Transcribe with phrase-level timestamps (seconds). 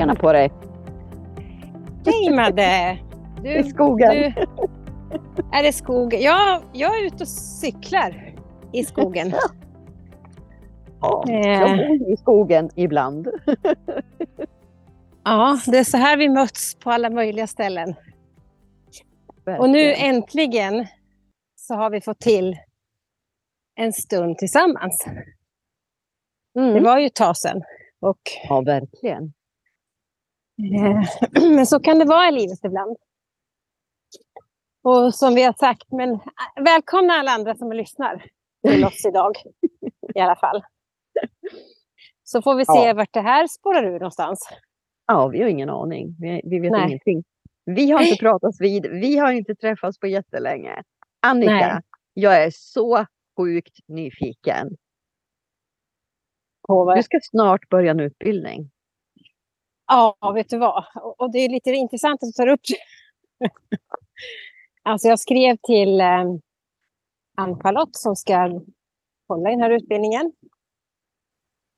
[0.00, 0.52] Tjena på dig!
[2.06, 2.98] Hej Madde!
[3.42, 4.10] Du, I skogen.
[4.10, 4.32] Du,
[5.52, 6.14] är det skog?
[6.14, 8.34] Ja, jag är ute och cyklar
[8.72, 9.32] i skogen.
[11.00, 11.76] ja, jag eh.
[11.76, 13.28] bor i skogen ibland.
[15.24, 17.94] ja, det är så här vi möts på alla möjliga ställen.
[19.44, 19.60] Verkligen.
[19.60, 20.86] Och nu äntligen
[21.56, 22.56] så har vi fått till
[23.76, 25.06] en stund tillsammans.
[26.58, 26.74] Mm.
[26.74, 27.62] Det var ju ett tag sedan.
[28.00, 29.32] Och, ja, verkligen.
[30.64, 31.02] Eh,
[31.54, 32.96] men så kan det vara i livet ibland.
[34.82, 38.24] Och som vi har sagt, men äh, välkomna alla andra som lyssnar
[38.66, 39.36] till oss idag.
[40.14, 40.62] I alla fall.
[42.22, 42.94] Så får vi se ja.
[42.94, 44.48] vart det här spårar ur någonstans.
[45.06, 46.16] Ja, vi har ingen aning.
[46.18, 46.86] Vi, vi vet Nej.
[46.86, 47.24] ingenting.
[47.64, 48.86] Vi har inte pratats vid.
[48.86, 50.82] Vi har inte träffats på jättelänge.
[51.22, 51.80] Annika, Nej.
[52.14, 54.76] jag är så sjukt nyfiken.
[56.96, 58.70] Du ska snart börja en utbildning.
[59.90, 60.84] Ja, vet du vad?
[61.18, 62.76] Och det är lite intressant att du tar upp det.
[64.82, 66.24] alltså jag skrev till eh,
[67.36, 68.60] Ann-Charlotte som ska
[69.28, 70.32] hålla i den här utbildningen.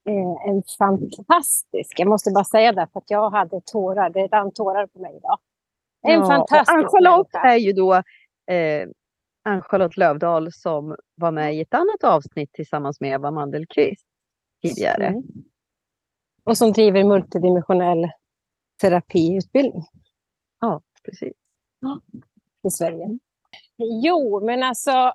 [0.09, 4.53] Eh, en fantastisk, jag måste bara säga det för att jag hade tårar, det rann
[4.53, 5.39] tårar på mig idag.
[6.03, 7.95] En ja, fantastisk Ann-Charlotte är ju då
[8.55, 8.89] eh,
[9.45, 14.07] Ann-Charlotte Lövdahl som var med i ett annat avsnitt tillsammans med Eva Mandelqvist
[14.63, 15.07] tidigare.
[15.07, 15.23] Mm.
[16.45, 18.11] Och som driver multidimensionell
[18.81, 19.83] terapiutbildning.
[20.61, 21.33] Ja, precis.
[21.81, 22.01] Ja,
[22.69, 23.19] I Sverige.
[24.05, 25.13] Jo, men alltså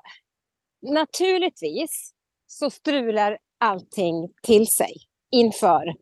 [0.82, 2.14] naturligtvis
[2.48, 4.94] så strular allting till sig
[5.32, 5.96] inför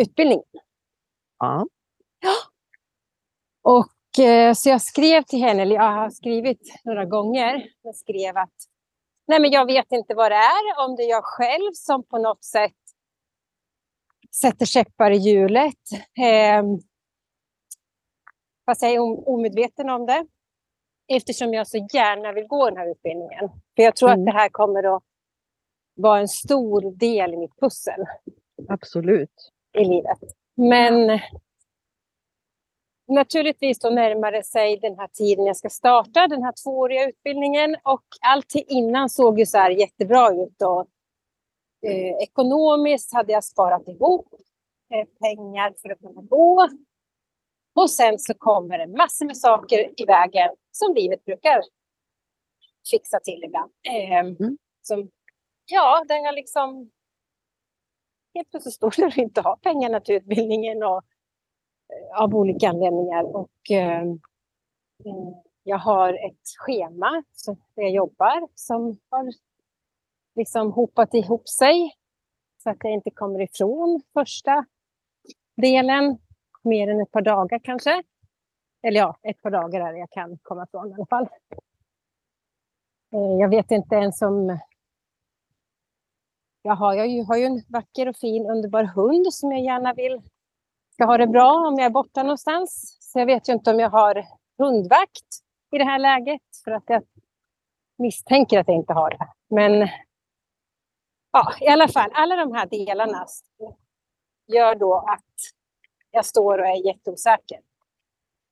[0.00, 0.44] utbildningen.
[1.38, 1.66] Ja.
[2.20, 2.34] ja.
[3.62, 8.36] Och eh, så jag skrev till henne, eller jag har skrivit några gånger, jag skrev
[8.36, 8.54] att
[9.26, 12.18] nej men jag vet inte vad det är, om det är jag själv som på
[12.18, 12.83] något sätt
[14.40, 15.92] sätter käppar i hjulet.
[16.18, 16.62] Eh,
[18.66, 20.26] fast jag är omedveten om det.
[21.08, 23.48] Eftersom jag så gärna vill gå den här utbildningen.
[23.76, 24.20] För jag tror mm.
[24.20, 25.02] att det här kommer att
[25.94, 28.04] vara en stor del i mitt pussel.
[28.68, 29.52] Absolut.
[29.78, 30.18] I livet.
[30.56, 31.20] Men
[33.08, 37.76] naturligtvis då närmar det sig den här tiden jag ska starta den här tvååriga utbildningen.
[37.82, 40.62] Och allt innan såg ju så här jättebra ut.
[40.62, 40.86] Och
[41.84, 44.34] Eh, ekonomiskt hade jag sparat ihop
[44.94, 46.68] eh, pengar för att kunna gå.
[47.74, 51.62] Och sen så kommer det massor med saker i vägen som livet brukar
[52.90, 53.72] fixa till ibland.
[53.88, 54.58] Eh, mm.
[54.82, 55.10] som,
[55.66, 56.90] ja, där jag liksom
[58.34, 61.02] helt plötsligt står där och inte har pengarna till utbildningen och,
[61.92, 63.36] eh, av olika anledningar.
[63.36, 64.04] Och, eh
[65.64, 67.22] jag har ett schema
[67.74, 69.32] där jag jobbar som har
[70.34, 71.92] liksom hopat ihop sig
[72.62, 74.64] så att jag inte kommer ifrån första
[75.56, 76.18] delen
[76.62, 78.02] mer än ett par dagar kanske.
[78.82, 81.28] Eller ja, ett par dagar är det jag kan komma ifrån i alla fall.
[83.12, 84.58] Eh, jag vet inte ens om...
[86.62, 90.22] Jag har, jag har ju en vacker och fin underbar hund som jag gärna vill
[90.92, 92.98] ska ha det bra om jag är borta någonstans.
[93.00, 94.26] Så jag vet ju inte om jag har
[94.58, 95.28] hundvakt
[95.72, 97.02] i det här läget för att jag
[97.98, 99.28] misstänker att jag inte har det.
[99.50, 99.88] Men
[101.34, 103.26] ja, i alla fall, alla de här delarna
[104.46, 105.34] gör då att
[106.10, 107.60] jag står och är jätteosäker.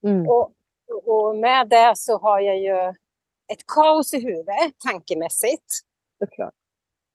[0.04, 0.28] Mm.
[0.28, 0.52] Och,
[1.04, 2.88] och med det så har jag ju
[3.52, 5.64] ett kaos i huvudet tankemässigt.
[6.18, 6.54] Såklart.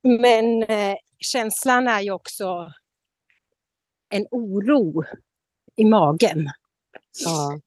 [0.04, 2.72] Men eh, känslan är ju också
[4.10, 5.04] en oro
[5.76, 6.50] i magen.
[7.26, 7.60] Ja.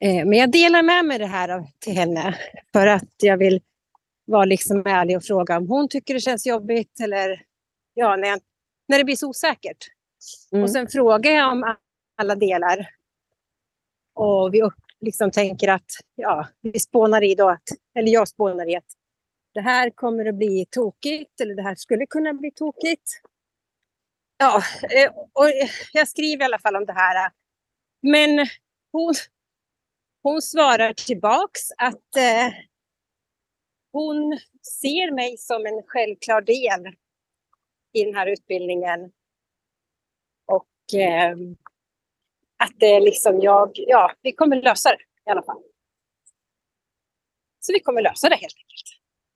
[0.00, 2.38] Eh, men jag delar med mig det här till henne
[2.72, 3.60] för att jag vill
[4.28, 7.42] vara liksom ärlig och fråga om hon tycker det känns jobbigt eller
[7.94, 8.40] ja, när, jag,
[8.88, 9.86] när det blir så osäkert.
[10.52, 10.64] Mm.
[10.64, 11.76] Och sen frågar jag om
[12.16, 12.90] alla delar.
[14.14, 17.62] Och vi upp, liksom tänker att, ja, vi spånar i då att,
[17.98, 18.92] eller jag spånar i att
[19.54, 23.20] det här kommer att bli tokigt eller det här skulle kunna bli tokigt.
[24.38, 25.46] Ja, eh, och
[25.92, 27.30] jag skriver i alla fall om det här.
[28.02, 28.46] Men
[28.92, 29.14] hon,
[30.22, 32.52] hon svarar tillbaks att eh,
[33.98, 34.38] hon
[34.80, 36.94] ser mig som en självklar del
[37.92, 39.12] i den här utbildningen.
[40.46, 41.36] Och eh,
[42.58, 45.62] att det är liksom jag, ja, vi kommer lösa det i alla fall.
[47.60, 48.86] Så vi kommer lösa det helt enkelt.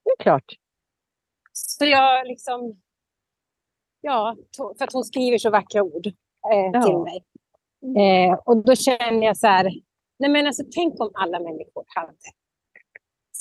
[0.04, 0.52] Det är klart.
[1.52, 2.80] Så jag liksom,
[4.00, 6.82] ja, för att hon skriver så vackra ord eh, ja.
[6.82, 7.24] till mig.
[8.02, 9.64] Eh, och då känner jag så här,
[10.18, 12.12] nej men alltså tänk om alla människor hade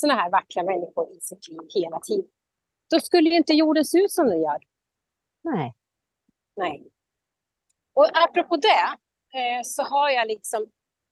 [0.02, 2.30] sådana här vackra människor i sitt liv hela tiden.
[2.90, 4.58] Då skulle ju inte jorden se ut som den gör.
[5.42, 5.74] Nej.
[6.56, 6.90] Nej.
[7.94, 8.98] Och apropå det,
[9.38, 10.66] eh, så har jag liksom...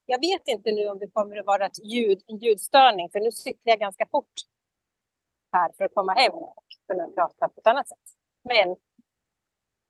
[0.07, 3.33] Jag vet inte nu om det kommer att vara ett ljud, en ljudstörning, för nu
[3.33, 4.33] cyklar jag ganska fort
[5.53, 7.99] här för att komma hem och kunna prata på ett annat sätt.
[8.43, 8.77] Men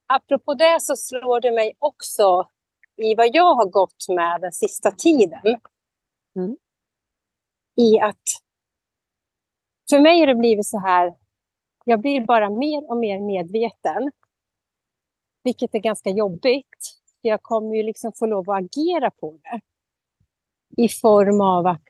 [0.07, 2.49] apropå det så slår det mig också
[2.97, 5.61] i vad jag har gått med den sista tiden.
[6.37, 6.57] Mm.
[7.77, 8.23] I att
[9.91, 11.15] för mig har det blivit så här,
[11.85, 14.13] jag blir bara mer och mer medveten.
[15.43, 17.01] Vilket är ganska jobbigt.
[17.21, 19.61] Jag kommer ju liksom få lov att agera på det.
[20.83, 21.89] I form av att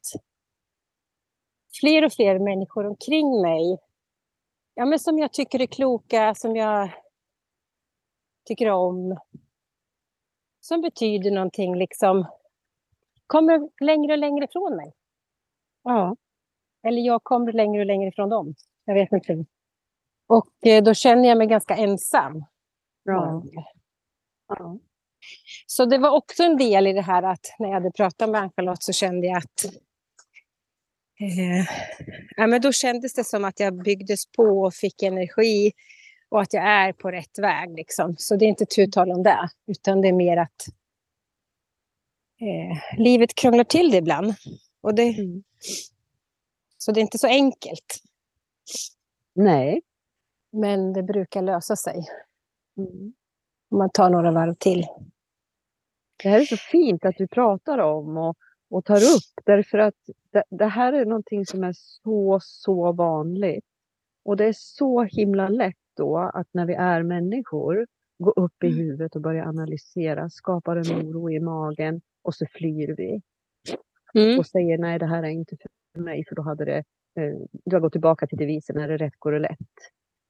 [1.81, 3.79] fler och fler människor omkring mig,
[4.75, 6.91] ja, men som jag tycker är kloka, som jag
[8.45, 9.19] tycker om,
[10.61, 12.27] som betyder någonting, liksom
[13.27, 14.93] kommer längre och längre ifrån mig.
[15.83, 16.17] Ja.
[16.83, 18.55] Eller jag kommer längre och längre ifrån dem.
[18.85, 19.45] Jag vet inte.
[20.29, 22.45] Och eh, då känner jag mig ganska ensam.
[23.05, 23.45] Ja.
[24.49, 24.79] ja.
[25.67, 28.41] Så det var också en del i det här att när jag hade pratat med
[28.41, 29.65] Ann-Charlotte så kände jag att
[31.21, 31.67] eh,
[32.37, 35.73] ja, men då kändes det som att jag byggdes på och fick energi
[36.29, 37.77] och att jag är på rätt väg.
[37.77, 38.15] Liksom.
[38.19, 40.67] Så det är inte tu tal om det, utan det är mer att
[42.41, 44.35] eh, livet krånglar till det ibland.
[44.83, 45.43] Och det, mm.
[46.83, 48.03] Så det är inte så enkelt.
[49.35, 49.83] Nej.
[50.53, 52.07] Men det brukar lösa sig.
[52.77, 53.13] Mm.
[53.71, 54.87] Om man tar några varv till.
[56.23, 58.37] Det här är så fint att du pratar om och,
[58.71, 59.45] och tar upp.
[59.45, 59.95] Därför att
[60.31, 63.65] det, det, här är någonting som är så, så vanligt.
[64.25, 67.87] Och det är så himla lätt då att när vi är människor
[68.19, 68.79] gå upp i mm.
[68.79, 73.23] huvudet och börja analysera, skapar en oro i magen och så flyr vi.
[74.15, 74.39] Mm.
[74.39, 75.57] Och säger nej, det här är inte
[75.93, 76.85] för mig, för då hade det...
[77.15, 77.35] Eh,
[77.73, 79.59] har gått tillbaka till devisen, när det rätt går det lätt.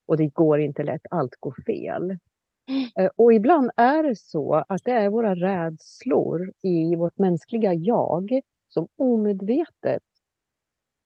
[0.07, 2.19] Och det går inte lätt, allt går fel.
[2.69, 2.91] Mm.
[2.99, 8.41] Eh, och ibland är det så att det är våra rädslor i vårt mänskliga jag
[8.69, 10.03] som omedvetet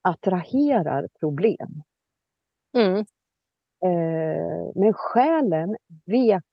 [0.03, 1.83] attraherar problem.
[2.77, 2.99] Mm.
[3.85, 6.45] Eh, men själen vet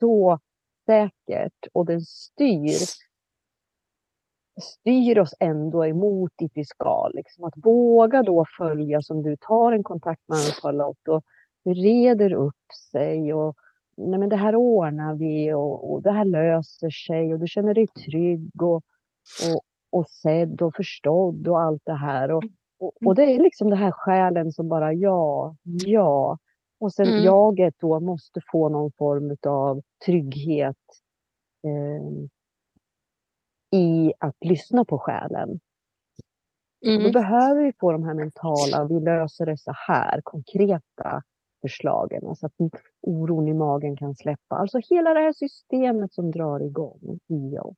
[0.00, 0.38] så
[0.86, 3.05] säkert och den styr
[4.62, 7.08] styr oss ändå emot dit vi ska.
[7.08, 7.44] Liksom.
[7.44, 11.24] Att våga då följa som du tar en kontakt med Ann-Charlotte och
[11.64, 13.56] reder upp sig och
[13.96, 17.74] nej men det här ordnar vi och, och, det här löser sig och du känner
[17.74, 18.82] dig trygg och,
[19.52, 22.32] och, och sedd och förstådd och allt det här.
[22.32, 22.44] Och,
[22.78, 26.38] och, och det är liksom det här själen som bara ja, ja.
[26.78, 27.24] Och sen mm.
[27.24, 30.76] jaget då måste få någon form av trygghet.
[31.64, 32.28] Eh,
[33.72, 35.60] i att lyssna på själen.
[36.86, 37.02] Mm.
[37.02, 41.22] Då behöver vi få de här mentala, vi löser det så här, konkreta
[41.60, 42.20] förslagen.
[42.20, 42.52] Så alltså att
[43.02, 44.56] oron i magen kan släppa.
[44.56, 47.76] Alltså hela det här systemet som drar igång i oss.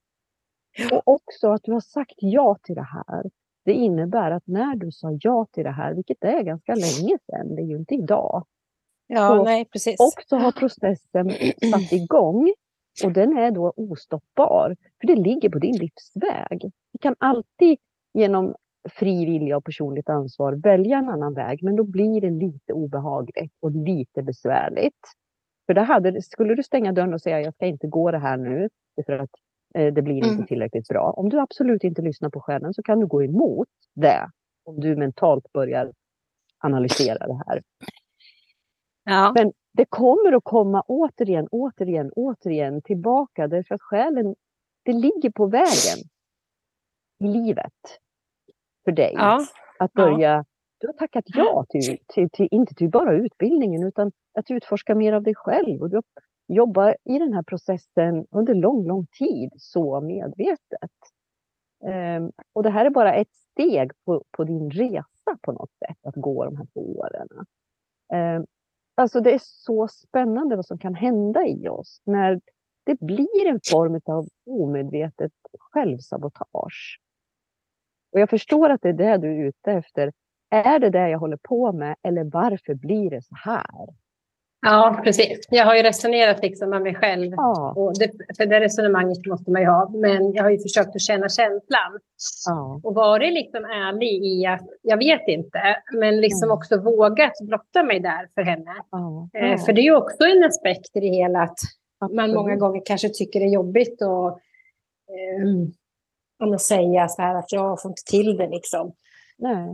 [0.92, 3.30] Och också att du har sagt ja till det här.
[3.64, 7.54] Det innebär att när du sa ja till det här, vilket är ganska länge sedan,
[7.54, 8.46] det är ju inte idag.
[9.06, 10.00] Ja, nej, precis.
[10.00, 11.30] också har processen
[11.72, 12.52] satt igång
[13.04, 16.60] och den är då ostoppbar, för det ligger på din livsväg.
[16.92, 17.78] Du kan alltid
[18.14, 18.54] genom
[18.90, 23.52] fri vilja och personligt ansvar välja en annan väg, men då blir det lite obehagligt
[23.60, 24.98] och lite besvärligt.
[25.66, 28.36] För det hade, skulle du stänga dörren och säga jag ska inte gå det här
[28.36, 28.68] nu,
[29.06, 29.30] för att
[29.74, 30.30] eh, det blir mm.
[30.30, 31.10] inte tillräckligt bra.
[31.10, 34.30] Om du absolut inte lyssnar på själen så kan du gå emot det
[34.64, 35.92] om du mentalt börjar
[36.58, 37.62] analysera det här.
[39.04, 39.32] Ja.
[39.36, 44.34] Men det kommer att komma återigen, återigen, återigen tillbaka därför att själen,
[44.84, 45.98] det ligger på vägen
[47.18, 47.72] i livet
[48.84, 49.12] för dig.
[49.14, 49.40] Ja.
[49.78, 50.44] Att börja, ja.
[50.78, 55.12] du har tackat ja till, till, till, inte till bara utbildningen utan att utforska mer
[55.12, 55.82] av dig själv.
[55.82, 56.02] Och du
[56.48, 60.92] jobbar i den här processen under lång, lång tid så medvetet.
[61.84, 65.98] Um, och det här är bara ett steg på, på din resa på något sätt,
[66.02, 67.28] att gå de här två åren.
[68.36, 68.46] Um,
[68.98, 72.40] Alltså det är så spännande vad som kan hända i oss när
[72.84, 77.00] det blir en form av omedvetet självsabotage.
[78.12, 80.12] Och jag förstår att det är det du är ute efter.
[80.50, 83.86] Är det det jag håller på med eller varför blir det så här?
[84.60, 85.38] Ja, precis.
[85.50, 87.32] Jag har ju resonerat liksom med mig själv.
[87.36, 87.72] Ja.
[87.76, 89.88] Och det, för det resonemanget måste man ju ha.
[89.88, 91.98] Men jag har ju försökt att känna känslan.
[92.46, 92.80] Ja.
[92.84, 95.60] Och varit liksom ärlig i att jag vet inte.
[95.92, 98.74] Men liksom också vågat blotta mig där för henne.
[98.90, 99.28] Ja.
[99.34, 101.42] Eh, för det är ju också en aspekt i det hela.
[101.42, 101.58] Att
[102.00, 102.16] Absolut.
[102.16, 104.38] man många gånger kanske tycker det är jobbigt att
[106.48, 108.92] eh, säga så här att jag får inte till det liksom.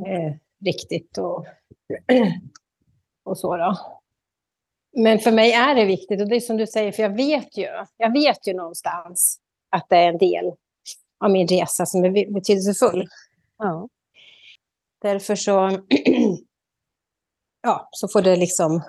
[0.07, 1.47] Eh, riktigt och,
[3.25, 3.77] och så då.
[4.97, 7.57] Men för mig är det viktigt och det är som du säger, för jag vet
[7.57, 10.53] ju, jag vet ju någonstans att det är en del
[11.21, 13.09] av min resa som är betydelsefull.
[13.59, 13.89] Ja.
[15.03, 15.51] Därför så,
[17.63, 18.83] ja, så får det liksom...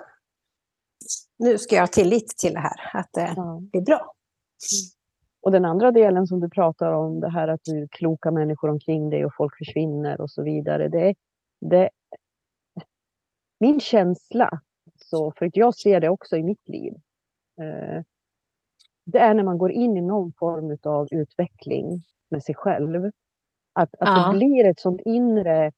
[1.38, 3.60] Nu ska jag ha tillit till det här, att det ja.
[3.72, 4.12] blir bra.
[5.42, 8.70] Och den andra delen som du pratar om, det här att du är kloka människor
[8.70, 10.88] omkring dig och folk försvinner och så vidare.
[10.88, 11.14] Det,
[11.60, 11.90] det,
[13.60, 14.60] min känsla,
[15.00, 16.92] så, för jag ser det också i mitt liv,
[17.60, 18.02] eh,
[19.04, 23.04] det är när man går in i någon form av utveckling med sig själv.
[23.72, 24.28] Att, att Ja.
[24.32, 25.72] det blir ett sånt inre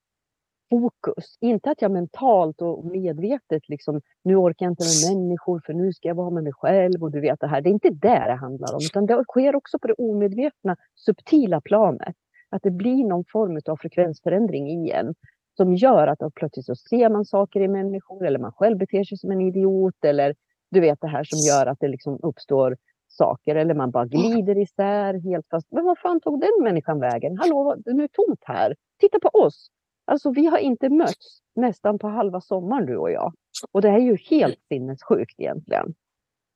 [0.70, 1.37] fokus.
[1.40, 5.92] Inte att jag mentalt och medvetet liksom, nu orkar jag inte med människor för nu
[5.92, 7.60] ska jag vara med mig själv och du vet det här.
[7.60, 11.60] Det är inte det det handlar om, utan det sker också på det omedvetna, subtila
[11.60, 12.14] planet.
[12.50, 15.14] Att det blir någon form av frekvensförändring i en
[15.59, 19.05] som gör att då plötsligt så ser man saker i människor eller man själv beter
[19.05, 20.35] sig som en idiot eller
[20.71, 22.77] du vet det här som gör att det liksom uppstår
[23.09, 25.67] saker eller man bara glider isär helt fast.
[25.71, 27.38] Men vad fan tog den människan vägen?
[27.38, 28.75] Hallå, nu är det tomt här.
[29.00, 29.71] Titta på oss.
[30.05, 33.33] Alltså vi har inte mötts nästan på halva sommaren du och jag.
[33.73, 35.95] Och det är ju helt sinnessjukt egentligen.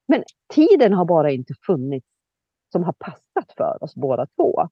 [0.08, 0.22] Men
[0.54, 2.06] tiden har bara inte funnits
[2.72, 4.68] som har passat för oss båda två.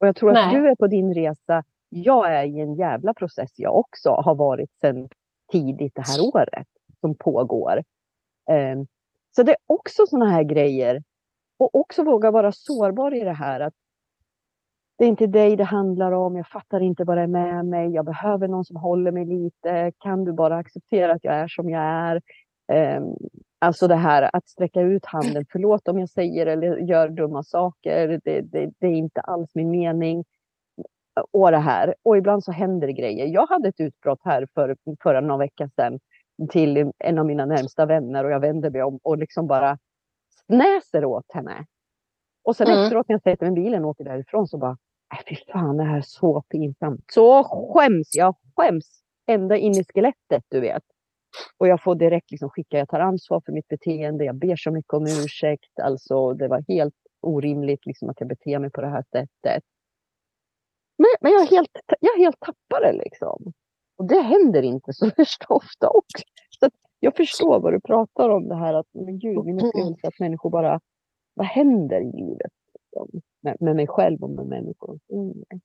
[0.00, 0.54] Och jag tror att Nej.
[0.54, 1.64] du är på din resa.
[1.90, 5.08] Jag är i en jävla process jag också har varit sedan
[5.52, 6.66] tidigt det här året
[7.00, 7.82] som pågår.
[8.50, 8.86] Ehm,
[9.36, 11.02] så det är också sådana här grejer.
[11.58, 13.60] Och också våga vara sårbar i det här.
[13.60, 13.74] att
[14.98, 16.36] Det är inte dig det handlar om.
[16.36, 17.90] Jag fattar inte vad det är med mig.
[17.90, 19.92] Jag behöver någon som håller mig lite.
[19.98, 22.22] Kan du bara acceptera att jag är som jag är?
[22.72, 23.16] Ehm,
[23.58, 25.46] alltså det här att sträcka ut handen.
[25.52, 28.20] Förlåt om jag säger eller gör dumma saker.
[28.24, 30.24] Det, det, det är inte alls min mening.
[31.30, 31.94] Och det här.
[32.02, 33.26] Och ibland så händer det grejer.
[33.26, 35.98] Jag hade ett utbrott här för, förra någon vecka sedan
[36.50, 39.78] till en av mina närmsta vänner och jag vände mig om och liksom bara
[40.46, 41.66] snäser åt henne.
[42.44, 42.82] Och sen Mm.
[42.82, 44.76] efteråt när jag sätter mig i bilen och åker därifrån så bara,
[45.12, 47.04] nej fy fan det här är så pinsamt.
[47.12, 50.82] Så skäms jag, skäms ända in i skelettet du vet.
[51.58, 54.70] Och jag får direkt liksom skicka, jag tar ansvar för mitt beteende, jag ber så
[54.70, 55.80] mycket om ursäkt.
[55.82, 59.62] Alltså det var helt orimligt liksom att jag beter mig på det här sättet.
[61.00, 63.52] Men, men jag, är helt, jag helt tappare liksom.
[63.96, 66.24] Och det händer inte så värst ofta också.
[66.60, 70.18] Så jag förstår vad du pratar om det här att, men gud, min upplevelse att
[70.18, 70.80] människor bara,
[71.34, 72.52] vad händer i livet?
[72.74, 75.60] Liksom, med, med mig själv och med människor omkring mig.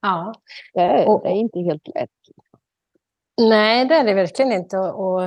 [0.00, 0.34] Ja.
[0.74, 2.10] Det är, Och- det är inte helt lätt.
[3.40, 4.78] Nej, det är det verkligen inte.
[4.78, 5.22] Och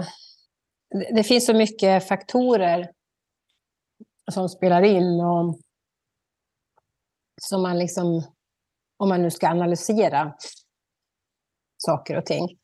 [0.89, 2.91] och det det finns så mycket faktorer
[4.31, 5.19] som spelar in.
[5.21, 5.59] Och
[7.41, 8.23] som man liksom,
[8.97, 10.33] om man nu ska analysera
[11.77, 12.57] saker och ting.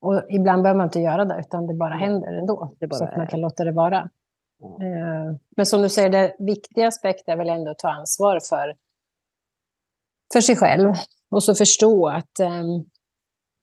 [0.00, 2.74] Och ibland behöver man inte göra det, utan det bara händer ändå.
[2.78, 4.10] Det bara så att man kan låta det vara.
[4.58, 4.84] Ja.
[4.86, 8.76] Eh, Men som du säger, det viktiga aspekten är väl ändå att ta ansvar för,
[10.32, 10.94] för sig själv.
[11.30, 12.84] Och så förstå att ehm,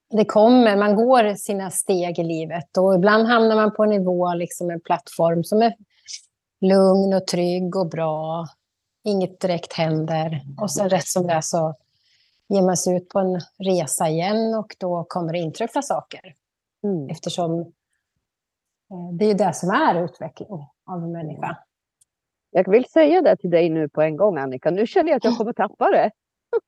[0.10, 2.78] det kommer, man går sina steg i livet.
[2.78, 5.74] Och ibland hamnar man på en nivå, liksom en plattform som är
[6.62, 8.48] lugn och trygg och bra.
[9.04, 10.42] Inget direkt händer.
[10.62, 11.76] Och sen rätt som det är så
[12.54, 16.36] ger man sig ut på en resa igen och då kommer det inträffa saker.
[16.84, 17.10] Mm.
[17.10, 17.60] Eftersom
[18.92, 20.50] eh, det är ju det som är utveckling
[20.86, 21.58] av en människa.
[22.50, 24.72] Jag vill säga det till dig nu på en gång Annika.
[24.72, 26.12] Nu känner jag att jag kommer tappa det.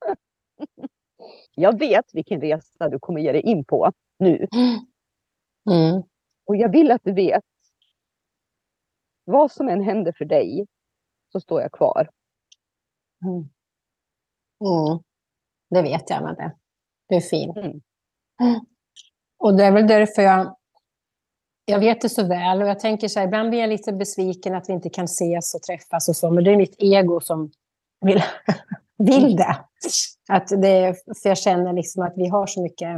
[1.55, 4.47] jag vet vilken resa du kommer ge dig in på nu.
[5.69, 6.03] Mm.
[6.45, 7.43] Och jag vill att du vet.
[9.23, 10.67] Vad som än händer för dig
[11.31, 12.09] så står jag kvar.
[13.25, 13.49] Mm.
[14.59, 15.03] Mm.
[15.69, 16.51] Det vet jag, men det,
[17.09, 17.57] det är fint.
[17.57, 17.81] Mm.
[19.37, 20.55] Och det är väl därför jag,
[21.65, 22.61] jag vet det så väl.
[22.61, 25.55] Och jag tänker så här, ibland blir jag lite besviken att vi inte kan ses
[25.55, 26.31] och träffas och så.
[26.31, 27.51] Men det är mitt ego som
[28.01, 28.23] vill,
[28.97, 29.57] vill det.
[30.29, 32.97] Att det för jag känner liksom att vi har så mycket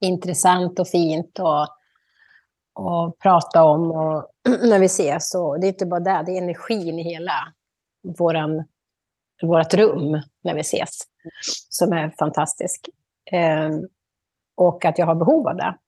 [0.00, 1.66] intressant och fint och,
[2.74, 4.30] och prata om och,
[4.62, 5.34] när vi ses.
[5.34, 7.52] Och det är inte bara det, det är energin i hela
[8.18, 8.64] våran,
[9.42, 10.98] vårt rum när vi ses
[11.68, 12.88] som är fantastisk.
[13.32, 13.70] Eh,
[14.56, 15.78] och att jag har behov av det.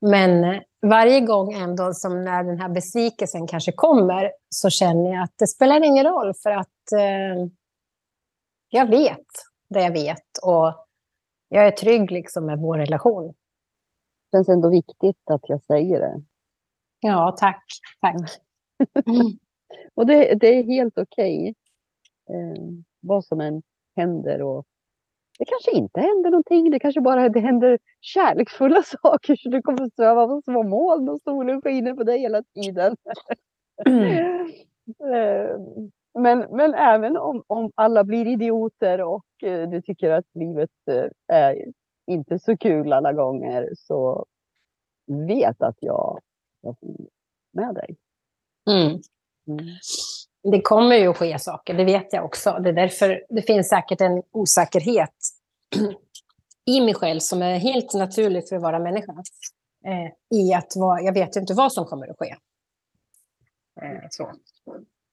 [0.00, 5.34] Men varje gång ändå som när den här besvikelsen kanske kommer så känner jag att
[5.38, 7.50] det spelar ingen roll för att eh,
[8.68, 9.26] jag vet
[9.68, 10.86] det jag vet och
[11.48, 13.26] jag är trygg liksom med vår relation.
[14.30, 16.22] Det känns ändå viktigt att jag säger det.
[17.00, 17.64] Ja, tack.
[18.00, 18.16] tack.
[19.94, 21.54] Och det, det är helt okej.
[22.30, 22.62] Eh,
[23.00, 23.62] vad som än
[23.96, 24.42] händer.
[24.42, 24.66] Och
[25.38, 26.70] det kanske inte händer någonting.
[26.70, 29.36] Det kanske bara det händer kärleksfulla saker.
[29.36, 32.96] Så du kommer sväva på små moln och solen skiner på dig hela tiden.
[35.00, 35.58] Eh,
[36.18, 41.36] men, men även om, om alla blir idioter och eh, du tycker att livet eh,
[41.36, 41.64] är
[42.06, 44.26] inte så kul alla gånger så
[45.06, 46.20] vet att jag,
[46.60, 47.06] jag är
[47.52, 47.96] med dig.
[48.70, 49.00] Mm.
[49.48, 49.66] Mm.
[50.50, 52.58] Det kommer ju att ske saker, det vet jag också.
[52.60, 55.14] Det är därför det finns säkert en osäkerhet
[56.66, 59.12] i mig själv som är helt naturlig för att vara människa.
[59.84, 62.34] Eh, I att vara, jag vet ju inte vad som kommer att ske.
[63.82, 64.30] Eh, så.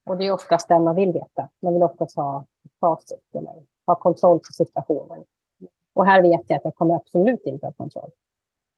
[0.06, 1.50] Och det är oftast det man vill veta.
[1.62, 2.46] Man vill oftast ha
[2.80, 3.54] facit eller
[3.86, 5.24] ha kontroll på situationen.
[5.94, 8.12] Och här vet jag att jag kommer absolut inte ha kontroll.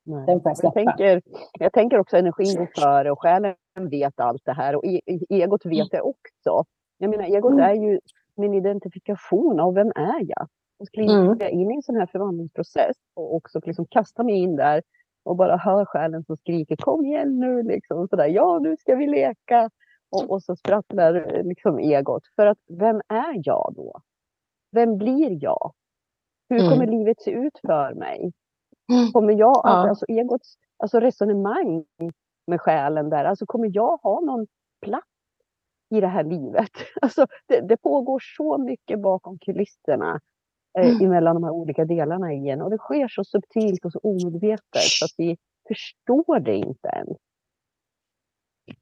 [0.03, 0.25] Nej.
[0.25, 0.73] Den får jag Jag släppa.
[0.73, 1.21] tänker,
[1.59, 5.65] jag tänker också energin går före och själen vet allt det här och e- egot
[5.65, 6.65] vet det också.
[6.97, 7.63] Jag menar, egot Mm.
[7.63, 7.99] är ju
[8.35, 10.47] min identifikation av vem är jag?
[10.79, 11.37] Och skulle Mm.
[11.39, 14.81] jag in i en sån här förvandlingsprocess och också liksom kasta mig in där
[15.23, 19.07] och bara hör själen som skriker kom igen nu liksom sådär, ja nu ska vi
[19.07, 19.69] leka.
[20.09, 22.23] Och, och så sprattlar eh, liksom egot.
[22.35, 24.01] För att vem är jag då?
[24.71, 25.73] Vem blir jag?
[26.49, 26.71] Hur Mm.
[26.71, 28.33] kommer livet se ut för mig?
[28.93, 29.11] Mm.
[29.13, 29.81] Kommer jag, Ja.
[29.83, 31.85] att, alltså egots alltså resonemang
[32.47, 34.47] med själen där, alltså kommer jag ha någon
[34.81, 35.07] plats
[35.89, 36.69] i det här livet?
[37.01, 40.19] Alltså det, det pågår så mycket bakom kulisserna
[40.79, 41.05] eh, Mm.
[41.05, 44.81] emellan de här olika delarna i en och det sker så subtilt och så omedvetet
[44.81, 45.37] så att vi
[45.67, 47.17] förstår det inte ens.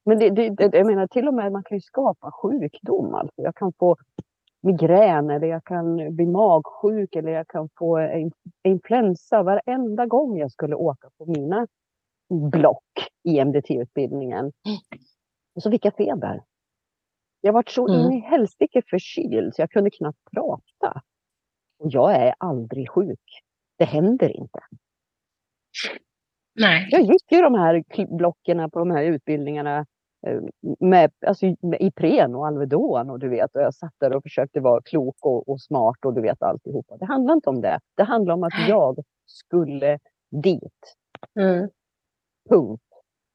[0.06, 3.14] Men det, det, det, jag menar till och med man kan ju skapa sjukdom.
[3.16, 3.42] Alltså.
[3.42, 3.96] Jag kan få
[4.62, 8.32] migrän eller jag kan bli magsjuk eller jag kan få en-
[8.64, 11.68] influensa varenda gång jag skulle åka på mina
[12.52, 12.84] block
[13.24, 14.52] i MDT-utbildningen.
[15.56, 16.44] Och så fick jag feber.
[17.42, 18.00] Jag var så Mm.
[18.12, 21.02] in i helsike förkyld så jag kunde knappt prata.
[21.80, 23.42] Och jag är aldrig sjuk.
[23.78, 24.60] Det händer inte.
[26.60, 26.88] Nej.
[26.92, 27.84] Jag gick ju de här
[28.18, 29.86] blocken på de här utbildningarna
[30.28, 30.42] eh,
[30.80, 34.60] med, alltså, med Ipren och Alvedon och du vet, och jag satt där och försökte
[34.60, 36.98] vara klok och, och smart och du vet alltihopa.
[36.98, 37.80] Det handlar inte om det.
[37.98, 40.00] Det handlar om att jag skulle
[40.44, 40.96] dit.
[41.40, 41.70] Mm.
[42.50, 42.84] Punkt.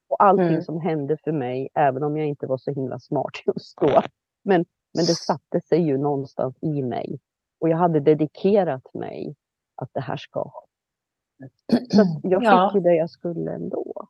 [0.09, 0.63] Och allting Mm.
[0.63, 3.87] som hände för mig, även om jag inte var så himla smart just då.
[4.45, 7.19] Men, men det satte sig ju någonstans i mig.
[7.61, 9.35] Och jag hade dedikerat mig
[9.75, 10.51] att det här ska.
[11.91, 12.71] Så jag fick Ja.
[12.75, 14.09] ju det jag skulle ändå.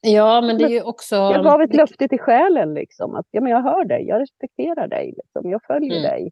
[0.00, 1.16] ja, men det är ju också...
[1.16, 3.14] Jag gav ett löfte till själen liksom.
[3.14, 5.14] Att ja, men jag hör dig, jag respekterar dig.
[5.16, 5.50] Liksom.
[5.50, 6.02] Jag följer Mm.
[6.02, 6.30] dig.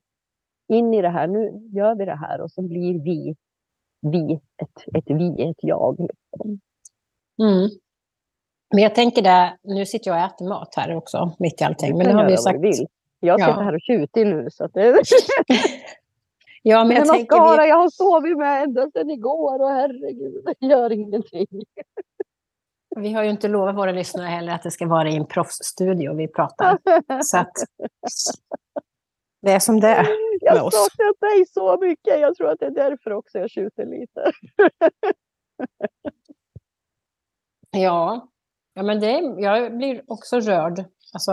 [0.68, 3.36] In i det här, nu gör vi det här och så blir vi,
[4.00, 6.00] vi ett, ett vi, ett jag.
[6.00, 6.60] Liksom.
[7.42, 7.68] Mm.
[8.74, 11.98] Men jag tänker det, nu sitter jag och äter mat här också, mitt i allting.
[11.98, 12.60] Men kan har vi sagt.
[12.60, 12.86] vill.
[13.20, 13.46] Jag Ja.
[13.46, 14.48] sitter här och tjuter nu.
[14.50, 14.82] Så att det,
[16.62, 17.36] Ja, men men jag tänker...
[17.36, 21.46] mascara, Vi, jag har sovit med ända sedan igår och herregud, det gör ingenting.
[22.96, 26.14] vi har ju inte lovat våra lyssnare heller att det ska vara i en proffsstudio
[26.14, 26.78] vi pratar.
[27.22, 27.52] Så att
[29.42, 30.06] det är som det är.
[30.40, 32.20] Jag med har saknat dig så mycket.
[32.20, 34.32] Jag tror att det är därför också jag tjuter lite.
[37.70, 38.28] Ja,
[38.74, 41.32] ja men det, jag blir också rörd alltså,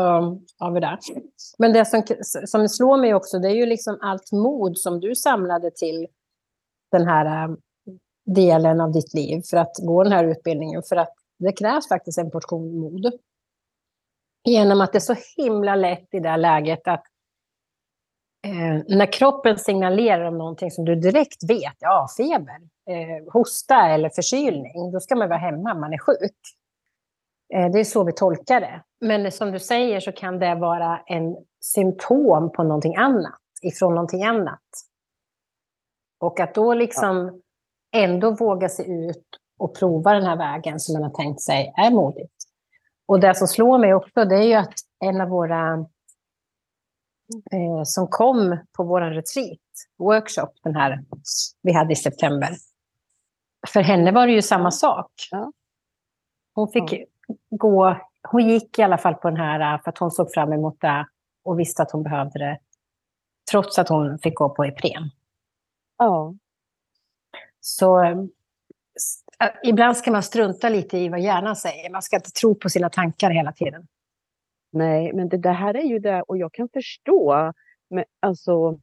[0.60, 1.00] av det där.
[1.58, 2.04] Men det som,
[2.46, 6.08] som slår mig också, det är ju liksom allt mod som du samlade till
[6.92, 7.56] den här eh,
[8.26, 10.84] delen av ditt liv för att gå den här utbildningen.
[10.90, 13.14] För att det krävs faktiskt en portion mod.
[14.44, 17.04] Genom att det är så himla lätt i det här läget att
[18.46, 24.10] eh, när kroppen signalerar om någonting som du direkt vet, ja, feber, eh, hosta eller
[24.10, 26.40] förkylning, då ska man vara hemma, man är sjuk.
[27.54, 28.84] Eh, det är så vi tolkar det.
[29.02, 34.24] Men som du säger så kan det vara en symptom på någonting annat, ifrån någonting
[34.24, 34.62] annat.
[36.20, 37.42] Och att då liksom
[37.96, 39.26] ändå våga sig ut
[39.60, 42.34] och prova den här vägen som man har tänkt sig är modigt.
[43.08, 45.86] Och det som slår mig också, det är ju att en av våra
[47.52, 49.60] eh, som kom på vår retreat,
[49.98, 51.04] workshop, den här
[51.62, 52.50] vi hade i september.
[53.68, 55.12] För henne var det ju samma sak.
[55.32, 55.52] Ja.
[56.54, 57.04] Hon fick
[57.50, 57.98] gå,
[58.32, 61.08] hon gick i alla fall på den här för att hon såg fram emot det
[61.44, 62.60] och visste att hon behövde det.
[63.52, 65.10] Trots att hon fick gå på Ipren.
[65.98, 66.34] Ja.
[67.60, 68.18] Så eh,
[69.64, 71.90] ibland ska man strunta lite i vad hjärnan säger.
[71.90, 73.88] Man ska inte tro på sina tankar hela tiden.
[74.72, 77.52] Nej, men det, det här är ju det och jag kan förstå.
[77.90, 78.80] Men alltså,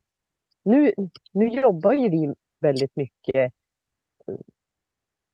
[0.64, 0.92] nu,
[1.32, 3.52] nu jobbar ju vi väldigt mycket
[4.26, 4.34] eh,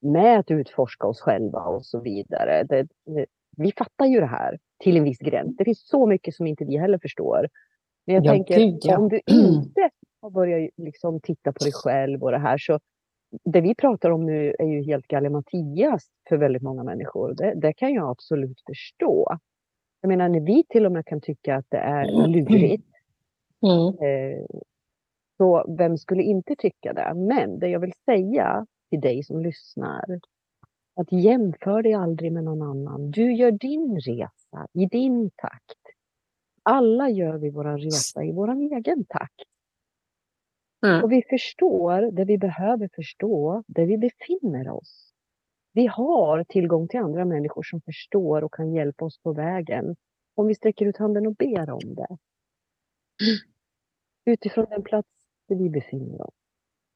[0.01, 2.65] med att utforska oss själva och så vidare.
[2.65, 5.57] Det, det, vi fattar ju det här till en viss gräns.
[5.57, 7.49] Det finns så mycket som inte vi heller förstår.
[8.07, 8.99] Men jag Ja, tänker, gud, ja.
[8.99, 12.79] om du inte har börjat liksom titta på dig själv och det här så
[13.45, 17.35] det vi pratar om nu är ju helt galimatias för väldigt många människor.
[17.35, 19.39] Det, det kan jag absolut förstå.
[20.01, 22.85] Jag menar när vi till och med kan tycka att det är lurigt.
[23.63, 23.87] Mm.
[23.87, 24.47] Eh,
[25.37, 27.13] så vem skulle inte tycka det?
[27.15, 30.21] Men det jag vill säga till dig som lyssnar.
[30.97, 33.11] Att jämför dig aldrig med någon annan.
[33.11, 35.79] Du gör din resa i din takt.
[36.63, 39.49] Alla gör vi vår resa i vår egen takt.
[40.87, 41.05] Mm.
[41.05, 45.08] Och vi förstår det vi behöver förstå, där vi befinner oss.
[45.73, 49.97] Vi har tillgång till andra människor som förstår och kan hjälpa oss på vägen.
[50.35, 52.17] Om vi sträcker ut handen och ber om det.
[54.25, 55.09] Utifrån den plats
[55.49, 56.35] där vi befinner oss.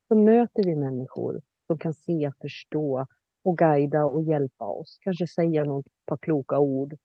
[0.08, 3.06] Så möter vi människor som kan se, förstå
[3.44, 4.98] och guida och hjälpa oss.
[5.00, 6.96] Kanske säga något par kloka ord.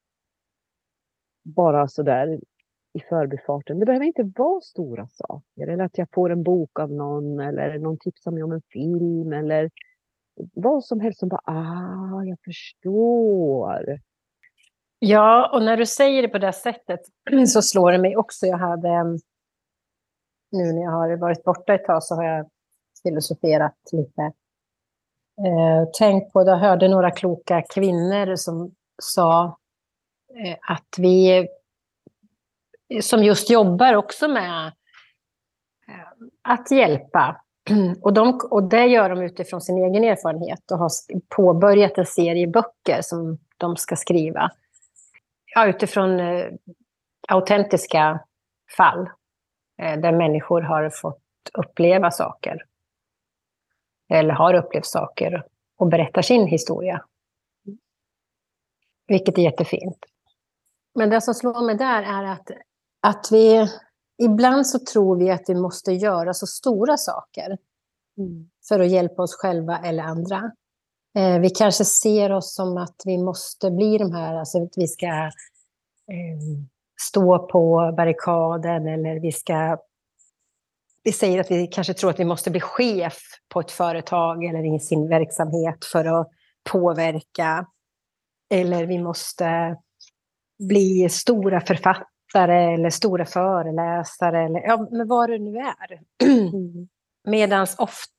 [1.44, 2.40] Bara sådär
[2.94, 3.80] i förbifarten.
[3.80, 5.68] Det behöver inte vara stora saker.
[5.68, 9.34] Eller att jag får en bok av någon eller någon tipsar mig om en film
[9.34, 9.70] eller
[10.54, 14.00] vad som helst som bara, ah, jag förstår.
[15.00, 17.00] Ja, och när du säger det på det sättet
[17.48, 18.46] så slår det mig också.
[18.46, 19.18] Jag hade, mm,
[20.52, 22.50] nu när jag har varit borta ett tag så har jag
[23.04, 24.22] filosoferat lite.
[25.46, 29.58] Eh, tänk på, jag hörde några kloka kvinnor som sa
[30.46, 31.38] eh, att vi
[32.90, 34.68] eh, som just jobbar också med
[35.88, 37.42] eh, att hjälpa.
[38.02, 40.90] Och, de, och det gör de utifrån sin egen erfarenhet och har
[41.36, 44.52] påbörjat en serie böcker som de ska skriva.
[45.56, 46.48] Ja, utifrån eh,
[47.28, 48.20] autentiska
[48.78, 49.10] fall
[49.82, 52.66] eh, där människor har fått uppleva saker.
[54.10, 55.44] Eller har upplevt saker
[55.78, 57.06] och berättar sin historia.
[59.08, 60.06] Vilket är jättefint.
[60.96, 62.52] Men det som slår mig där är att
[63.02, 63.68] att vi
[64.18, 67.58] ibland så tror vi att vi måste göra så stora saker
[68.18, 68.50] Mm.
[68.68, 70.52] för att hjälpa oss själva eller andra.
[71.18, 74.88] Eh, vi kanske ser oss som att vi måste bli de här, alltså att vi
[74.88, 76.62] ska eh,
[77.02, 79.78] stå på barrikaden eller vi ska...
[81.04, 83.18] Vi säger att vi kanske tror att vi måste bli chef
[83.50, 86.30] på ett företag eller i sin verksamhet för att
[86.72, 87.68] påverka.
[88.50, 89.78] Eller vi måste
[90.60, 96.02] bli stora författare eller stora föreläsare eller ja, men vad det nu är.
[96.24, 96.88] Mm.
[97.28, 98.14] Medan ofta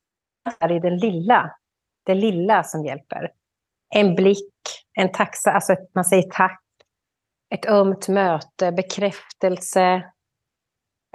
[0.61, 1.57] är det den lilla,
[2.05, 3.33] det lilla som hjälper.
[3.95, 4.55] En blick,
[4.95, 6.63] en taxa, alltså ett, man säger tack,
[7.55, 10.03] ett ömt möte, bekräftelse.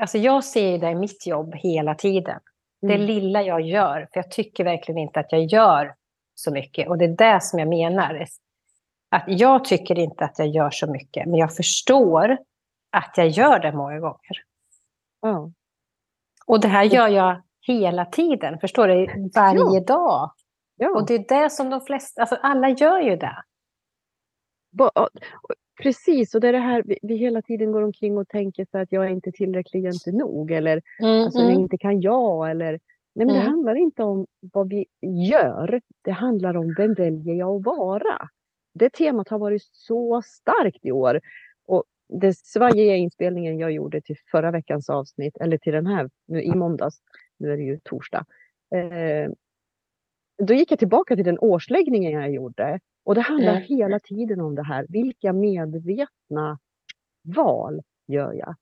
[0.02, 2.40] Alltså jag ser det i mitt jobb hela tiden.
[2.82, 3.08] Det Mm.
[3.08, 5.96] lilla jag gör, för jag tycker verkligen inte att jag gör
[6.36, 6.88] så mycket.
[6.88, 8.28] Och det är det som jag menar.
[9.12, 12.38] Att jag tycker inte att jag gör så mycket, men jag förstår
[12.94, 14.44] att jag gör det många gånger.
[15.22, 15.52] Ja.
[16.46, 19.30] Och det här gör jag hela tiden, förstår du?
[19.36, 20.32] Varje dag.
[20.76, 20.90] Ja.
[20.90, 23.44] Och det är det som de flesta, alltså alla gör ju det.
[25.84, 28.92] Precis, och det är det här vi, hela tiden går omkring och tänker så att
[28.92, 30.52] jag är inte tillräcklig, jag är inte nog.
[30.52, 30.82] Eller
[31.26, 31.60] alltså, Mm.
[31.60, 32.50] inte kan jag.
[32.52, 32.72] Eller,
[33.16, 33.48] nej, men det Mm.
[33.48, 34.86] handlar inte om vad vi
[35.30, 35.82] gör.
[36.02, 38.30] Det handlar om vem väljer jag att vara.
[38.74, 41.20] Det temat har varit så starkt i år.
[42.08, 46.56] Det svajiga inspelningen jag gjorde till förra veckans avsnitt, eller till den här nu i
[46.56, 47.02] måndags,
[47.38, 48.26] nu är det ju torsdag.
[48.76, 49.32] Eh,
[50.38, 52.80] då gick jag tillbaka till den årsläggningen jag gjorde.
[53.04, 53.64] Och det handlar Mm.
[53.64, 54.86] hela tiden om det här.
[54.90, 56.60] Vilka medvetna
[57.22, 58.56] val gör jag?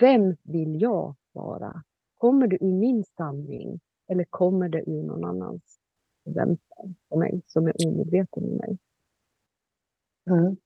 [0.00, 1.82] Vem vill jag vara?
[2.16, 3.80] Kommer det ur min sanning?
[4.08, 5.78] Eller kommer det ur någon annans
[6.24, 8.78] förväntan på mig som är omedveten om mig?
[10.30, 10.56] Mm.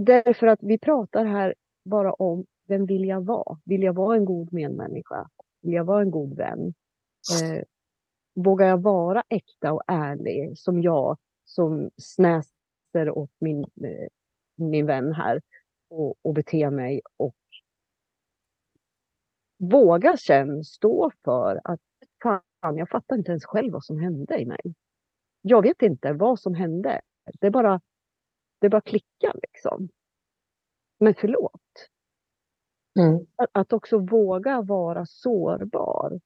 [0.00, 3.60] Därför att vi pratar här bara om vem vill jag vara?
[3.64, 5.28] Vill jag vara en god medmänniska?
[5.62, 6.74] Vill jag vara en god vän?
[7.42, 7.62] Eh,
[8.34, 14.08] vågar jag vara äkta och ärlig som jag som snäser åt min, eh,
[14.56, 15.40] min vän här
[15.88, 17.36] och, och bete mig och
[19.58, 21.80] våga sen stå för att
[22.22, 24.74] fan, jag fattar inte ens själv vad som hände i mig.
[25.42, 27.00] Jag vet inte vad som hände.
[27.40, 27.80] Det bara,
[28.60, 29.88] det bara klickar liksom.
[31.00, 31.62] Men förlåt.
[33.00, 33.26] Mm.
[33.36, 36.20] Att, att också våga vara sårbar.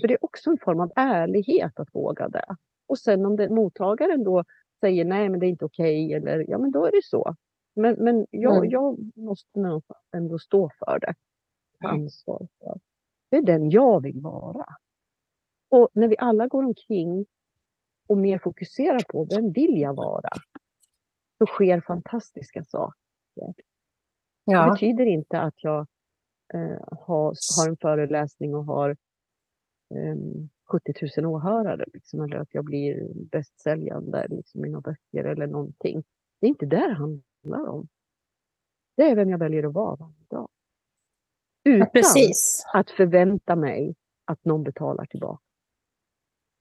[0.00, 2.56] För det är också en form av ärlighet att våga det.
[2.86, 4.44] Och sen om det, mottagaren då
[4.80, 7.36] säger nej men det är inte okej eller ja men då är det så.
[7.74, 8.70] Men, men jag, Mm.
[8.70, 9.80] jag måste
[10.16, 11.14] ändå stå för det.
[11.80, 12.02] Ta Mm.
[12.02, 12.80] ansvar för.
[13.30, 14.66] Det är den jag vill vara.
[15.68, 17.26] Och när vi alla går omkring
[18.08, 20.28] och mer fokuserar på vem vill jag vara?
[21.42, 22.94] Så sker fantastiska saker.
[23.34, 23.54] Det
[24.44, 24.70] Ja.
[24.72, 25.86] betyder inte att jag
[26.54, 28.96] eh, har, har en föreläsning och har
[29.94, 31.84] ehm, 70 000 åhörare.
[31.92, 36.04] Liksom, eller att jag blir bästsäljande liksom, i några böcker eller någonting.
[36.40, 37.88] Det är inte det det handlar om.
[38.96, 40.48] Det är vem jag väljer att vara varje dag.
[41.64, 42.64] Utan Precis.
[42.74, 45.42] att förvänta mig att någon betalar tillbaka.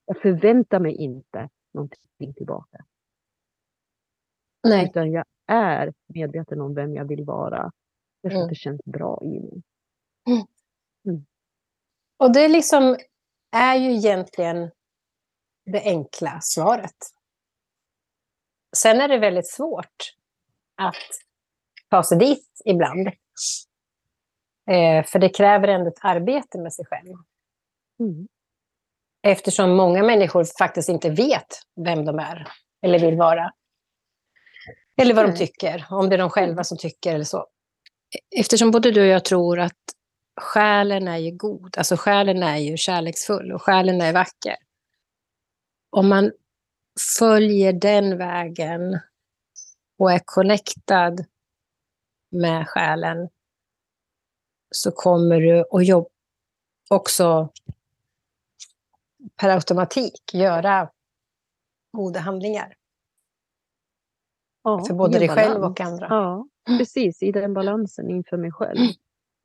[0.05, 2.85] Jag förväntar mig inte någonting tillbaka.
[4.63, 4.85] Nej.
[4.85, 7.71] Utan jag är medveten om vem jag vill vara.
[8.23, 8.43] Därför Mm.
[8.43, 9.61] att det känns bra i mig.
[12.17, 12.97] Och det liksom
[13.51, 14.71] är ju egentligen
[15.65, 16.95] det enkla svaret.
[18.77, 20.13] Sen är det väldigt svårt
[20.75, 20.95] att
[21.89, 23.07] ta sig dit ibland.
[24.71, 27.15] Eh, för det kräver ändå ett arbete med sig själv.
[27.99, 28.27] Mm.
[29.27, 31.47] Eftersom många människor faktiskt inte vet
[31.85, 32.47] vem de är
[32.81, 33.51] eller vill vara.
[35.01, 37.47] Eller vad de tycker, om det är de själva som tycker eller så.
[38.39, 39.79] Eftersom både du och jag tror att
[40.41, 44.55] själen är ju god, alltså själen är ju kärleksfull och själen är vacker.
[45.89, 46.31] Om man
[47.19, 48.99] följer den vägen
[49.97, 51.25] och är connectad
[52.31, 53.29] med själen
[54.71, 56.09] så kommer du att jobba
[56.89, 57.49] också
[59.35, 60.89] per automatik göra
[61.91, 62.75] goda handlingar
[64.63, 65.71] Ja, för både i en dig själv balans.
[65.71, 66.07] och andra.
[66.09, 66.47] Ja,
[66.77, 67.23] precis.
[67.23, 68.77] I den balansen inför mig själv.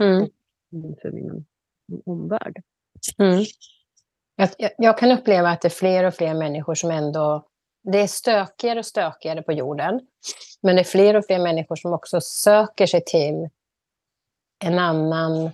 [0.02, 0.29] Mm.
[0.72, 1.46] Inför min,
[1.88, 2.62] min omvärld.
[3.18, 3.44] Mm.
[4.37, 7.48] Jag, jag, jag kan uppleva att det är fler och fler människor som ändå...
[7.92, 10.00] Det är stökigare och stökigare på jorden.
[10.62, 13.48] Men det är fler och fler människor som också söker sig till
[14.64, 15.50] en annan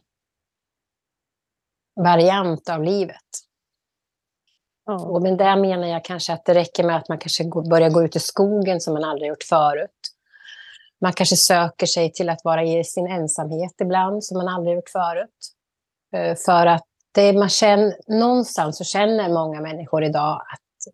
[2.01, 3.17] variant av livet.
[4.87, 8.05] Och med det menar jag kanske att det räcker med att man kanske börjar gå
[8.05, 9.91] ut i skogen som man aldrig gjort förut.
[11.01, 14.89] Man kanske söker sig till att vara i sin ensamhet ibland som man aldrig gjort
[14.89, 15.39] förut.
[16.15, 20.93] Eh, För att det man känner, någonstans så känner många människor idag att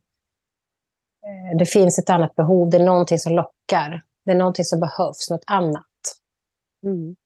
[1.27, 4.03] eh, det finns ett annat behov, det är någonting som lockar.
[4.25, 5.85] Det är någonting som behövs, något annat.
[6.85, 7.17] mm.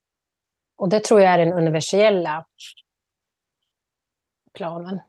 [0.77, 2.47] Och det tror jag är den universella
[4.53, 5.01] planen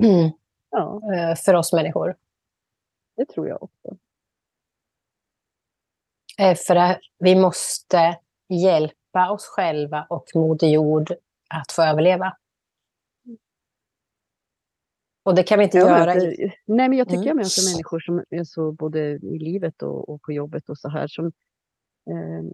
[0.00, 0.30] mm.
[0.70, 2.16] Ja eh, för oss människor.
[3.16, 3.96] det tror jag också.
[6.38, 11.12] Eh, För att vi måste hjälpa oss själva och Moder Jord
[11.50, 12.36] att få överleva.
[15.22, 16.14] Och det kan vi inte Jag göra.
[16.14, 17.26] i- möter, nej, men jag tycker Mm.
[17.28, 20.88] jag möter människor som är så både i livet och, och på jobbet och så
[20.88, 21.26] här som
[22.10, 22.50] eh,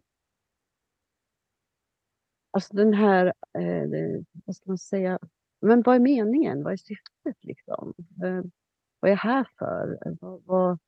[2.50, 3.26] Alltså den här,
[3.58, 5.18] eh, vad ska man säga,
[5.60, 6.62] men vad är meningen?
[6.62, 7.94] Vad är syftet liksom?
[8.24, 8.42] Eh,
[9.00, 9.98] vad är jag här för?
[10.06, 10.78] Eh, Vad, vad,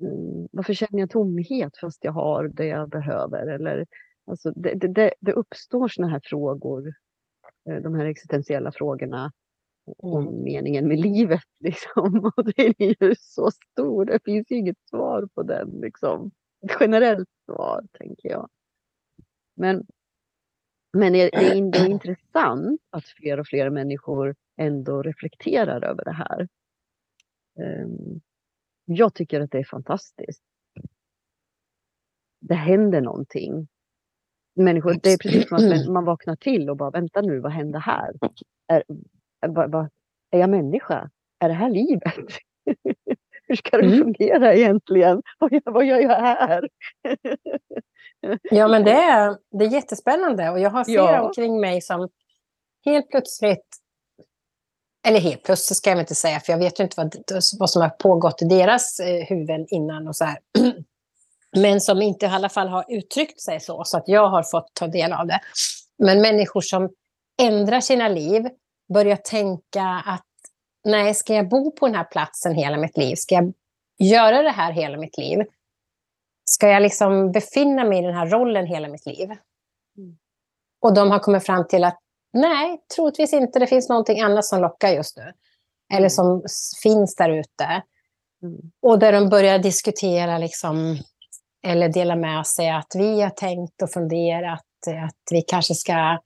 [0.00, 3.46] mm, varför känner jag tomhet fast jag har det jag behöver?
[3.46, 3.86] Eller,
[4.26, 6.94] alltså, det, det, det, uppstår såna här frågor,
[7.70, 9.32] eh, de här existentiella frågorna
[9.98, 10.42] om Mm.
[10.42, 11.42] meningen med livet.
[11.60, 12.32] Liksom.
[12.36, 15.70] Och den är ju så stor, det finns ju inget svar på den.
[15.70, 16.30] Liksom.
[16.64, 18.48] Ett generellt svar, tänker jag.
[19.56, 19.86] Men,
[20.92, 26.12] men det det är ändå intressant att fler och fler människor ändå reflekterar över det
[26.12, 26.48] här.
[27.60, 28.20] Ehm,
[28.84, 30.42] Jag tycker att det är fantastiskt.
[32.40, 33.68] Det händer någonting.
[34.56, 37.78] Människor, det är precis som att man- vaknar till och bara vänta nu, vad hände
[37.78, 38.12] här?
[38.68, 38.84] Är,
[39.40, 39.88] är,
[40.30, 41.10] är jag människa?
[41.38, 42.14] Är det här livet?
[43.48, 43.98] Hur ska det Mm.
[43.98, 45.22] fungera egentligen?
[45.64, 46.68] Vad gör jag här?
[48.42, 50.50] Ja, men det är, det är jättespännande.
[50.50, 51.22] Och jag har flera Ja.
[51.22, 52.08] omkring mig som
[52.84, 53.66] helt plötsligt...
[55.06, 57.14] Eller helt plötsligt ska jag inte säga, för jag vet ju inte vad,
[57.58, 60.38] vad som har pågått i deras eh, huvuden innan och så här.
[61.56, 64.70] Men som inte i alla fall har uttryckt sig så, så att jag har fått
[64.74, 65.40] ta del av det.
[65.98, 66.90] Men människor som
[67.42, 68.48] ändrar sina liv,
[68.94, 70.24] börjar tänka att
[70.84, 73.14] nej, ska jag bo på den här platsen hela mitt liv?
[73.16, 73.52] Ska jag
[73.98, 75.38] göra det här hela mitt liv?
[76.48, 79.30] Ska jag liksom befinna mig i den här rollen hela mitt liv?
[79.98, 80.18] Mm.
[80.80, 81.98] Och de har kommit fram till att
[82.32, 83.58] nej, troligtvis inte.
[83.58, 85.32] Det finns någonting annat som lockar just nu.
[85.92, 86.10] Eller Mm.
[86.10, 86.42] som
[86.82, 87.82] finns där ute.
[88.42, 88.60] Mm.
[88.82, 90.96] Och där de börjar diskutera liksom,
[91.66, 94.60] eller dela med sig att vi har tänkt och funderat
[95.06, 96.18] att vi kanske ska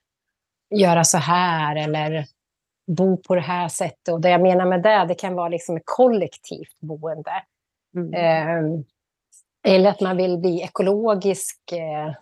[0.75, 2.25] göra så här eller
[2.97, 4.09] bo på det här sättet.
[4.09, 7.33] Och det jag menar med det, det kan vara liksom ett kollektivt boende.
[7.97, 8.15] Mm.
[8.15, 8.81] Eh,
[9.63, 12.13] eller att man vill bli ekologisk eh,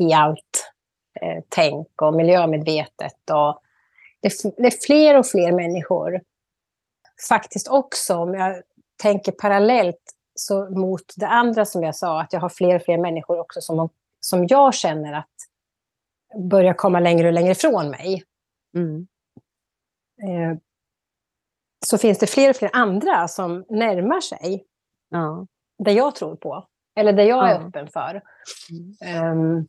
[0.00, 0.72] i allt
[1.20, 3.30] eh, tänk och miljömedvetet.
[3.30, 3.60] Och
[4.20, 6.20] det, är fler och fler människor.
[7.28, 8.62] Faktiskt också, om jag
[9.02, 12.98] tänker parallellt så mot det andra som jag sa, att jag har fler och fler
[12.98, 13.88] människor också som,
[14.20, 15.30] som jag känner att
[16.50, 18.24] börjar komma längre och längre ifrån mig.
[18.74, 19.06] Mm.
[20.22, 20.58] Eh,
[21.86, 24.64] så finns det fler och fler andra som närmar sig
[25.08, 25.46] Ja.
[25.78, 26.66] Det jag tror på.
[26.96, 28.22] Eller det jag är öppen för.
[29.32, 29.68] Um,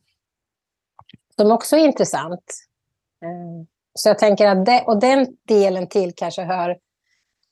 [1.36, 2.44] som också är intressant.
[3.24, 6.78] Ehm, så jag tänker att det, och den delen till kanske hör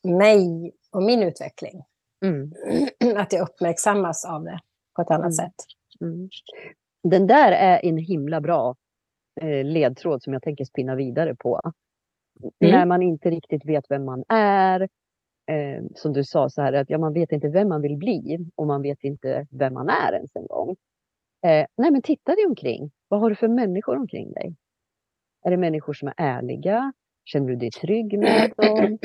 [0.02, 1.82] mig och min utveckling.
[2.24, 2.52] Mm.
[3.16, 4.60] Att jag uppmärksammas av det
[4.96, 5.32] på ett annat Mm.
[5.32, 5.54] sätt.
[6.00, 6.28] Mm.
[7.02, 8.76] Den där är en himla bra
[9.40, 11.60] eh, ledtråd som jag tänker spinna vidare på.
[12.60, 14.88] När man inte riktigt vet vem man är.
[15.46, 18.38] Eh, som du sa, så här, att ja, man vet inte vem man vill bli
[18.54, 20.70] och man vet inte vem man är ens en gång.
[21.46, 22.90] Eh, nej, men titta dig omkring.
[23.08, 24.56] Vad har du för människor omkring dig?
[25.44, 26.92] Är det människor som är ärliga?
[27.24, 28.98] Känner du dig trygg med dem?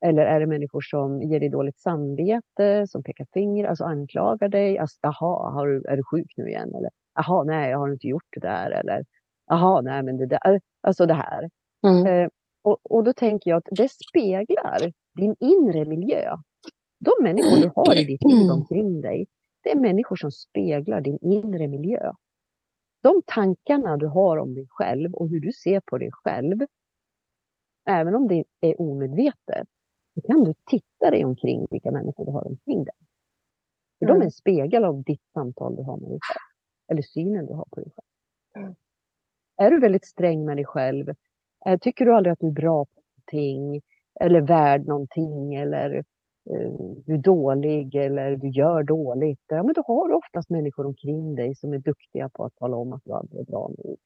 [0.00, 4.78] Eller är det människor som ger dig dåligt samvete, som pekar finger, alltså anklagar dig?
[4.78, 6.74] Alltså, Jaha, har du, är du sjuk nu igen?
[6.74, 8.70] Eller jaha, nej, jag har inte gjort det där.
[8.70, 9.04] Eller
[9.46, 10.60] jaha, nej, men det där.
[10.80, 11.50] Alltså det här.
[11.86, 12.06] Mm.
[12.06, 12.28] Eh,
[12.64, 16.36] och, och då tänker jag att det speglar din inre miljö.
[17.00, 19.26] De människor du har i ditt liv omkring dig,
[19.62, 22.12] det är människor som speglar din inre miljö.
[23.02, 26.58] De tankarna du har om dig själv och hur du ser på dig själv,
[27.88, 29.68] även om det är omedvetet,
[30.14, 32.94] så kan du titta dig omkring vilka människor du har omkring dig.
[33.98, 34.24] För de är Mm.
[34.26, 36.44] en spegel av ditt samtal du har med dig själv.
[36.92, 38.64] Eller synen du har på dig själv.
[38.64, 38.74] Mm.
[39.56, 41.14] Är du väldigt sträng med dig själv?
[41.66, 43.82] Eh, Tycker du aldrig att du är bra på någonting?
[44.20, 45.54] Eller värd någonting?
[45.54, 45.94] Eller
[46.50, 46.72] eh,
[47.06, 47.94] du är dålig?
[47.94, 49.40] Eller du gör dåligt?
[49.48, 52.76] Ja, men då har du oftast människor omkring dig som är duktiga på att tala
[52.76, 53.96] om att du aldrig är bra nog.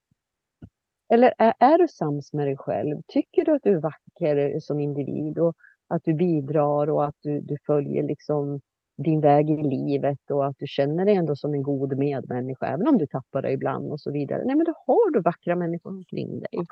[1.13, 3.03] Eller är, är du sams med dig själv?
[3.09, 5.55] Tycker du att du är vacker eh, som individ och
[5.89, 8.61] att du bidrar och att du, du följer liksom
[9.05, 12.89] din väg i livet och att du känner dig ändå som en god medmänniska, även
[12.89, 14.45] om du tappar dig ibland och så vidare.
[14.45, 16.67] Nej, men då har du vackra människor omkring dig.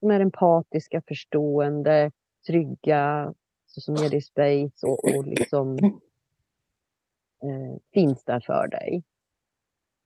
[0.00, 2.10] Som är empatiska, förstående,
[2.46, 3.34] trygga,
[3.66, 5.78] så som ger dig space och, och liksom
[7.42, 9.04] eh, finns där för dig.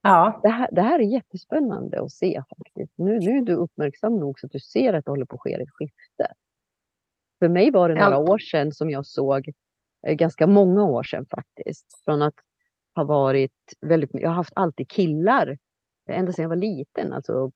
[0.03, 0.41] Ja.
[0.43, 2.93] Det här, det här är jättespännande att se faktiskt.
[2.99, 5.41] Nu, nu är du uppmärksam nog så att du ser att det håller på att
[5.41, 6.33] ske ett skifte.
[7.39, 8.05] För mig var det Ja.
[8.11, 9.49] några år sedan som jag såg,
[10.07, 12.35] eh, ganska många år sedan faktiskt, från att
[12.95, 15.59] ha varit väldigt, jag har haft alltid killar,
[16.09, 17.53] ända sedan jag var liten, alltså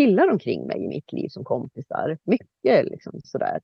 [0.00, 2.18] killar omkring mig i mitt liv som kompisar.
[2.24, 3.60] Mycket liksom sådär.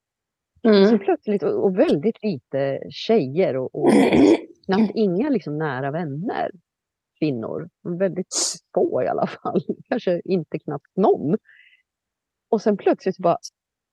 [0.62, 0.98] Så Mm.
[0.98, 3.90] plötsligt, och, och väldigt lite tjejer och, och
[4.66, 6.50] knappt inga liksom nära vänner.
[7.18, 7.68] Kvinnor.
[7.98, 8.34] Väldigt
[8.74, 9.60] få i alla fall.
[9.88, 11.36] Kanske inte knappt någon.
[12.50, 13.38] Och sen plötsligt så bara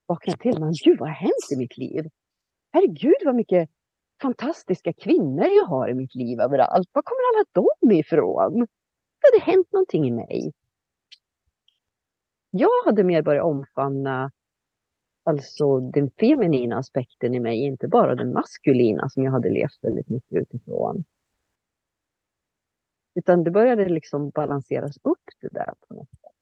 [0.06, 0.60] vaknade jag till.
[0.62, 2.04] Men gud vad har hänt i mitt liv?
[2.72, 3.70] Herregud vad mycket
[4.22, 6.88] fantastiska kvinnor jag har i mitt liv överallt.
[6.92, 8.66] Var kommer alla de ifrån?
[9.20, 10.52] Det hade hänt någonting i mig.
[12.56, 14.32] Jag hade mer börjat omfamna
[15.24, 20.08] alltså den feminina aspekten i mig, inte bara den maskulina som jag hade levt väldigt
[20.08, 21.04] mycket utifrån.
[23.14, 26.32] Utan det började liksom balanseras upp det där på något sätt.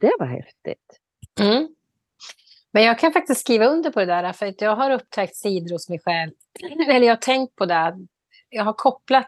[0.00, 1.00] Det var häftigt.
[1.40, 1.74] Mm.
[2.70, 5.72] Men jag kan faktiskt skriva under på det där, för att jag har upptäckt sidor
[5.72, 6.32] hos mig själv.
[6.88, 8.06] Eller jag har tänkt på det.
[8.48, 9.26] Jag har kopplat...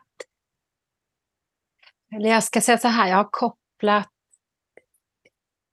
[2.17, 4.14] Eller jag ska säga så här, jag har kopplat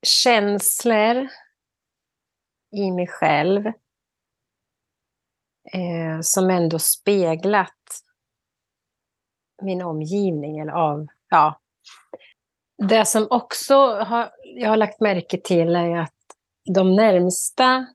[0.02, 1.28] känslor
[2.76, 3.68] i mig själv
[5.74, 7.70] eh, som ändå speglat
[9.62, 10.60] min omgivning.
[10.60, 11.60] Eller av, ja.
[12.88, 16.16] Det som också har, jag har lagt märke till är att
[16.74, 17.86] de närmsta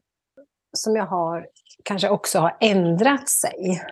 [0.77, 1.49] som jag har
[1.85, 3.83] kanske också har ändrat sig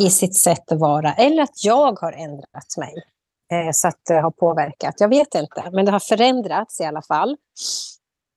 [0.00, 1.14] i sitt sätt att vara.
[1.14, 2.94] Eller att jag har ändrat mig
[3.52, 4.94] eh, så att det har påverkat.
[4.98, 7.36] Jag vet inte, men det har förändrats i alla fall.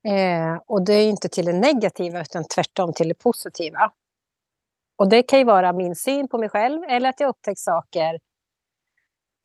[0.08, 3.92] Eh, och det är inte till det negativa utan tvärtom till det positiva.
[4.98, 8.20] Och det kan ju vara min syn på mig själv eller att jag upptäckt saker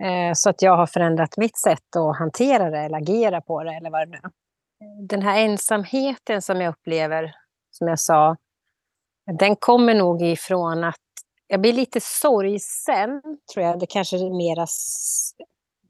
[0.03, 3.75] eh, så att jag har förändrat mitt sätt att hantera det eller agera på det
[3.75, 4.31] eller vad det nu är.
[5.09, 7.35] Den här ensamheten som jag upplever,
[7.71, 8.37] som jag sa,
[9.39, 10.97] den kommer nog ifrån att
[11.47, 13.79] jag blir lite sorgsen, tror jag.
[13.79, 14.67] Det kanske är mera...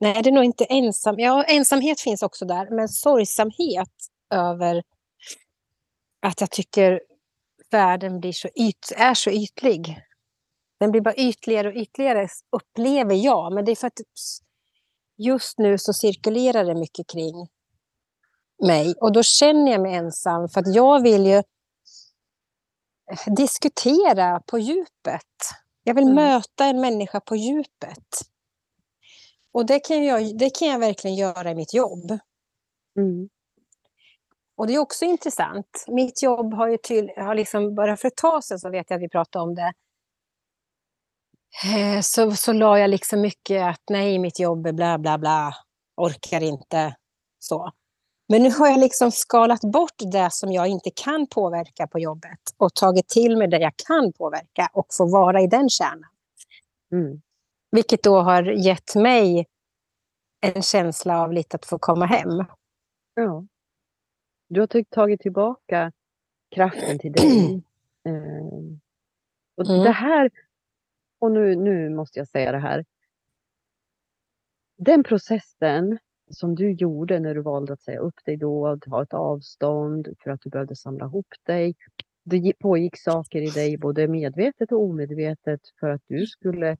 [0.00, 1.14] Nej, det är nog inte ensam.
[1.18, 3.92] Ja, ensamhet finns också där, men sorgsamhet
[4.30, 4.82] över
[6.22, 7.00] att jag tycker
[7.70, 10.00] världen blir så yt, är så ytlig.
[10.80, 13.54] Den blir bara ytligare och ytligare, upplever jag.
[13.54, 14.00] Men det är för att
[15.18, 17.48] just nu så cirkulerar det mycket kring
[18.66, 18.94] mig.
[19.00, 21.42] Och då känner jag mig ensam, för att jag vill ju
[23.26, 25.22] diskutera på djupet.
[25.82, 26.14] Jag vill Mm.
[26.14, 28.06] möta en människa på djupet.
[29.56, 32.18] Och det kan, jag, det kan jag verkligen göra i mitt jobb.
[32.98, 33.28] Mm.
[34.56, 35.84] Och det är också intressant.
[35.88, 38.96] Mitt jobb har ju till, har liksom, bara för ett tag sedan så vet jag
[38.96, 39.72] att vi pratade om det.
[41.76, 45.54] eh, så, så la jag liksom mycket att nej, mitt jobb är bla bla bla,
[45.96, 46.96] orkar inte.
[47.38, 47.72] Så.
[48.28, 52.40] Men nu har jag liksom skalat bort det som jag inte kan påverka på jobbet
[52.56, 56.10] och tagit till mig det jag kan påverka och få vara i den kärnan.
[56.92, 57.20] Mm.
[57.76, 59.46] Vilket då har gett mig
[60.40, 62.44] en känsla av lite att få komma hem.
[63.14, 63.46] Ja.
[64.48, 65.92] Du har tagit tillbaka
[66.54, 67.62] kraften till dig.
[68.06, 68.46] Eh,
[69.56, 69.82] och Mm.
[69.84, 70.30] det här,
[71.18, 72.84] och nu, nu måste jag säga det här.
[74.76, 75.98] Den processen
[76.30, 80.08] som du gjorde när du valde att säga upp dig då, att ha ett avstånd
[80.20, 81.74] för att du behövde samla ihop dig.
[82.24, 86.76] Det gi- pågick saker i dig, både medvetet och omedvetet, för att du skulle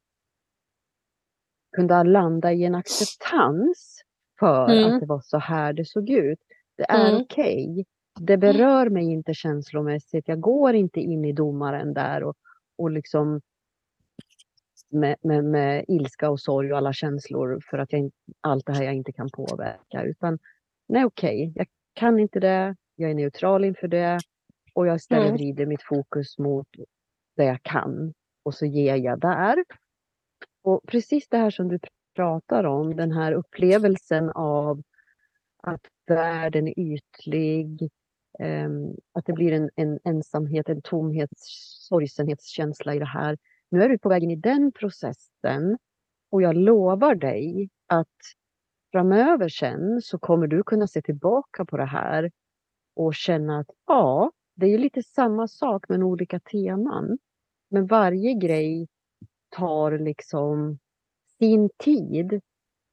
[1.77, 4.03] kunna landa i en acceptans
[4.41, 4.95] för Mm.
[4.95, 6.39] att det var så här det såg ut.
[6.77, 7.23] Det är Mm.
[7.23, 7.85] okej.
[8.21, 10.29] Det berör mig inte känslomässigt.
[10.29, 12.35] Jag går inte in i domaren där och,
[12.79, 13.41] och liksom
[14.91, 18.11] med, med, med ilska och sorg och alla känslor för att jag,
[18.41, 20.03] allt det här jag inte kan påverka.
[20.05, 20.39] Utan
[20.89, 22.77] nej okej, jag kan inte det.
[22.97, 24.19] Jag är neutral inför det.
[24.75, 25.37] Och jag istället Mm.
[25.37, 26.69] vrider mitt fokus mot
[27.37, 28.15] det jag kan.
[28.45, 29.65] Och så ger jag där.
[30.67, 31.79] Och precis det här som du
[32.17, 34.83] pratar om, den här upplevelsen av
[35.63, 37.91] att världen är ytlig,
[38.39, 41.43] ehm, att det blir en, en ensamhet, en tomhets,
[41.89, 43.39] sorgsenhetskänsla i det här.
[43.71, 45.79] Nu är du på väg in i den processen
[46.31, 48.19] och jag lovar dig att
[48.93, 52.31] framöver sen så kommer du kunna se tillbaka på det här
[52.95, 57.19] och känna att ja, det är lite samma sak men olika teman.
[57.69, 58.89] Men varje grej
[59.57, 60.79] tar liksom
[61.39, 62.41] sin tid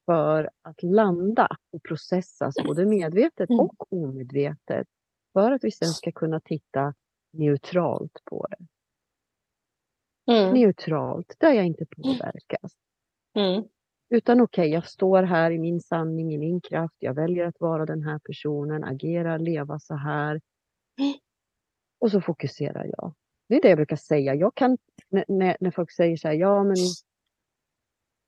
[0.06, 3.60] för att landa och processas både medvetet Mm.
[3.60, 4.88] och omedvetet.
[5.32, 6.94] För att vi sen ska kunna titta
[7.32, 8.66] neutralt på det.
[10.32, 10.54] Mm.
[10.54, 12.72] Neutralt, där jag inte påverkas.
[13.34, 13.64] Mm.
[14.08, 16.96] Utan okej, jag står här i min sanning, i min kraft.
[16.98, 20.40] Jag väljer att vara den här personen, agera, leva så här.
[22.00, 23.14] Och så fokuserar jag.
[23.48, 24.34] Det är det jag brukar säga.
[24.34, 24.78] Jag kan,
[25.08, 26.76] när, när, folk säger så här, ja men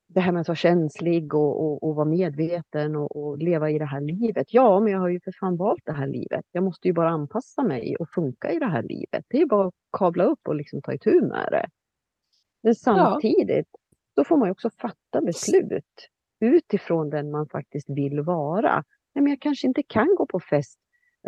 [0.08, 3.78] det här med att vara känslig och, och, och vara medveten och, och leva i
[3.78, 4.54] det här livet.
[4.54, 6.44] Ja, men jag har ju för fan valt det här livet.
[6.52, 9.24] Jag måste ju bara anpassa mig och funka i det här livet.
[9.28, 11.66] Det är bara att kabla upp och liksom ta itu med det.
[12.62, 13.68] Men samtidigt,
[14.16, 16.08] då får man också fatta beslut
[16.40, 18.84] utifrån den man faktiskt vill vara.
[19.14, 20.78] Nej, men jag kanske inte kan gå på fest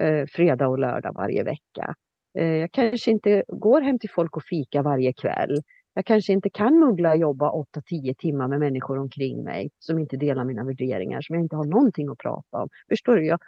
[0.00, 1.94] eh, fredag och lördag varje vecka.
[2.38, 5.62] Eh, jag kanske inte går hem till folk och fika varje kväll.
[5.94, 10.16] Jag kanske inte kan muggla och jobba 8-10 timmar med människor omkring mig som inte
[10.16, 12.68] delar mina värderingar, som jag inte har någonting att prata om.
[12.88, 13.26] Förstår du?
[13.26, 13.40] Jag,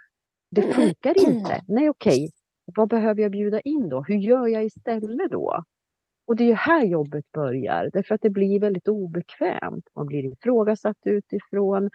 [0.50, 1.62] det funkar inte.
[1.68, 2.30] Nej, okej.
[2.64, 4.02] Vad behöver jag bjuda in då?
[4.02, 5.64] Hur gör jag istället då?
[6.26, 9.84] Och det är ju här jobbet börjar, därför att det blir väldigt obekvämt.
[9.96, 11.90] Man blir ifrågasatt utifrån.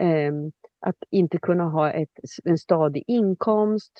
[0.00, 0.32] Eh,
[0.80, 3.92] att inte kunna ha ett, en stadig inkomst,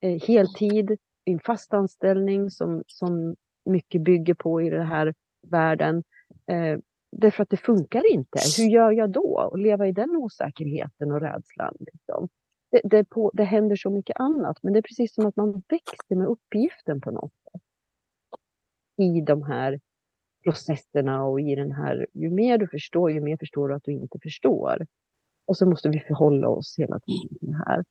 [0.00, 6.04] eh, heltid, en fast anställning som, som mycket bygger på i den här världen.
[6.46, 6.78] Eh,
[7.12, 8.38] därför att det funkar inte.
[8.58, 9.48] Hur gör jag då?
[9.52, 11.76] Och leva i den osäkerheten och rädslan.
[11.80, 12.28] Liksom.
[12.70, 15.62] Det, det, på, det händer så mycket annat, men det är precis som att man
[15.68, 17.62] växer med uppgiften på något sätt.
[18.96, 19.80] I de här
[20.44, 23.92] processerna och i den här, ju mer du förstår, ju mer förstår du att du
[23.92, 24.86] inte förstår.
[25.44, 27.84] Och så måste vi förhålla oss hela tiden här.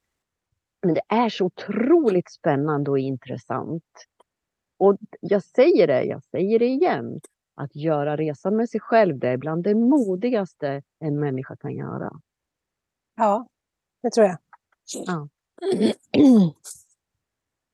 [0.81, 3.83] Men det är så otroligt spännande och intressant.
[4.77, 7.21] Och jag säger det, jag säger det igen.
[7.55, 12.11] Att göra resan med sig själv, det är bland det modigaste en människa kan göra.
[13.15, 13.47] Ja,
[14.03, 14.37] det tror jag.
[14.93, 15.27] Ja.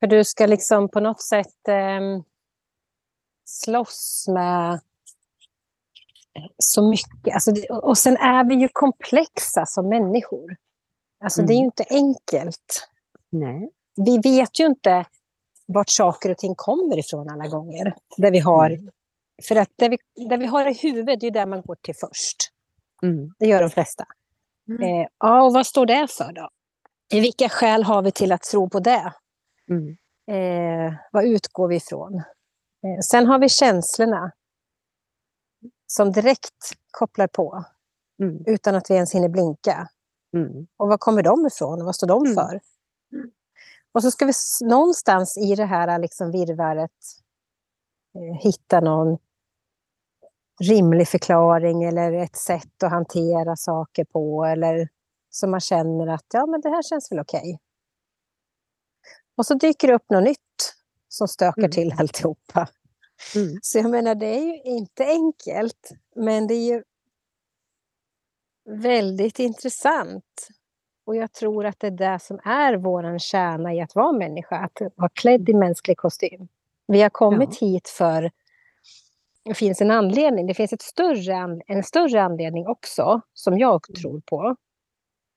[0.00, 2.00] För du ska liksom på något sätt eh,
[3.44, 4.80] slåss med
[6.58, 7.34] så mycket.
[7.34, 10.56] Alltså, och sen är vi ju komplexa som människor.
[11.24, 11.64] Alltså det är ju Mm.
[11.64, 12.88] inte enkelt.
[13.30, 13.70] Nej.
[13.96, 15.04] Vi vet ju inte
[15.66, 17.94] vart saker och ting kommer ifrån alla gånger.
[18.16, 18.90] Där vi har, Mm.
[19.48, 19.98] För att det vi,
[20.28, 22.36] det vi har i huvudet, det är där man går till först.
[23.02, 23.34] Mm.
[23.38, 24.04] Det gör de flesta.
[24.68, 24.82] Mm.
[24.82, 26.48] Eh, ja, och vad står det för då?
[27.12, 29.12] I vilka skäl har vi till att tro på det?
[29.70, 29.96] Mm.
[30.30, 32.14] Eh, vad utgår vi ifrån?
[32.84, 34.32] Eh, sen har vi känslorna
[35.86, 37.64] som direkt kopplar på
[38.22, 38.42] Mm.
[38.46, 39.88] utan att vi ens hinner blinka.
[40.34, 40.66] Mm.
[40.76, 42.60] Och var kommer de ifrån och vad står de för?
[43.98, 46.90] Och så ska vi någonstans i det här liksom virrvarret
[48.14, 49.18] eh, hitta någon
[50.60, 54.88] rimlig förklaring eller ett sätt att hantera saker på eller
[55.30, 57.58] som man känner att ja, men det här känns väl okej.
[59.36, 60.74] Och så dyker det upp något nytt
[61.08, 61.70] som stökar Mm.
[61.70, 62.68] till alltihopa.
[63.34, 63.58] Mm.
[63.62, 66.82] Så jag menar, det är ju inte enkelt, men det är ju
[68.70, 70.48] väldigt intressant.
[71.08, 74.56] Och jag tror att det är det som är vår kärna i att vara människa,
[74.56, 76.48] att vara klädd i mänsklig kostym.
[76.86, 77.66] Vi har kommit ja.
[77.66, 78.30] hit för
[79.44, 80.46] det finns en anledning.
[80.46, 84.00] Det finns ett större, en större anledning också, som jag mm.
[84.02, 84.56] tror på.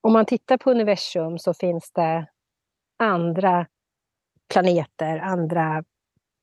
[0.02, 2.28] Om man tittar på universum så finns det
[2.98, 3.68] andra
[4.54, 5.84] planeter, andra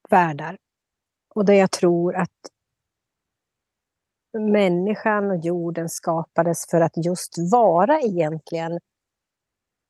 [0.09, 0.57] världar.
[1.35, 2.39] Och där jag tror att
[4.37, 8.79] människan och jorden skapades för att just vara egentligen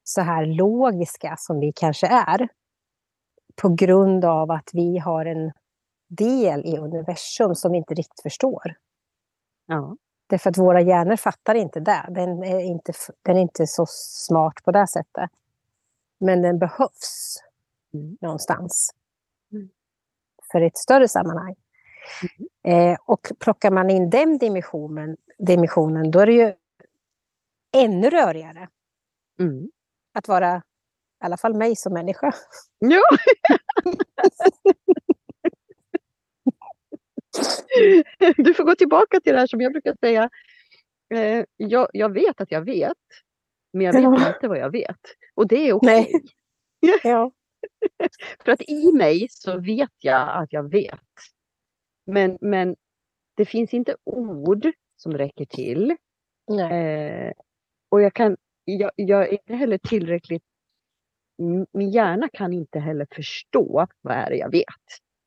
[0.03, 2.47] så här logiska som vi kanske är.
[3.55, 5.51] På grund av att vi har en
[6.07, 8.75] del i universum som vi inte riktigt förstår.
[9.65, 9.95] Ja.
[10.27, 12.05] Därför att våra hjärnor fattar inte det.
[12.09, 15.29] Den är inte, den är inte så smart på det sättet.
[16.17, 17.37] Men den behövs
[17.93, 18.17] mm.
[18.21, 18.93] någonstans.
[19.51, 19.69] Mm.
[20.51, 21.55] För ett större sammanhang.
[22.63, 22.91] Mm.
[22.91, 26.53] Eh, och plockar man in den dimensionen, dimensionen då är det ju
[27.71, 28.67] ännu rörigare.
[29.39, 29.69] Mm.
[30.19, 30.61] Att vara, i
[31.25, 32.33] alla fall mig som människa.
[32.79, 33.01] Ja.
[38.37, 40.29] du får gå tillbaka till det här som jag brukar säga.
[41.13, 42.97] Eh, jag, jag, vet att jag vet,
[43.73, 44.33] men jag vet ja.
[44.35, 44.99] inte vad jag vet.
[45.35, 46.01] Och det är okej.
[46.01, 46.21] Okay.
[47.03, 47.31] Ja.
[48.43, 50.99] För att i mig så vet jag att jag vet.
[52.05, 52.75] Men, men
[53.35, 55.91] det finns inte ord som räcker till.
[56.71, 57.31] Eh,
[57.89, 58.37] och jag, kan,
[58.77, 60.43] jag, jag är inte heller tillräckligt...
[61.73, 64.65] Min hjärna kan inte heller förstå vad är det jag vet.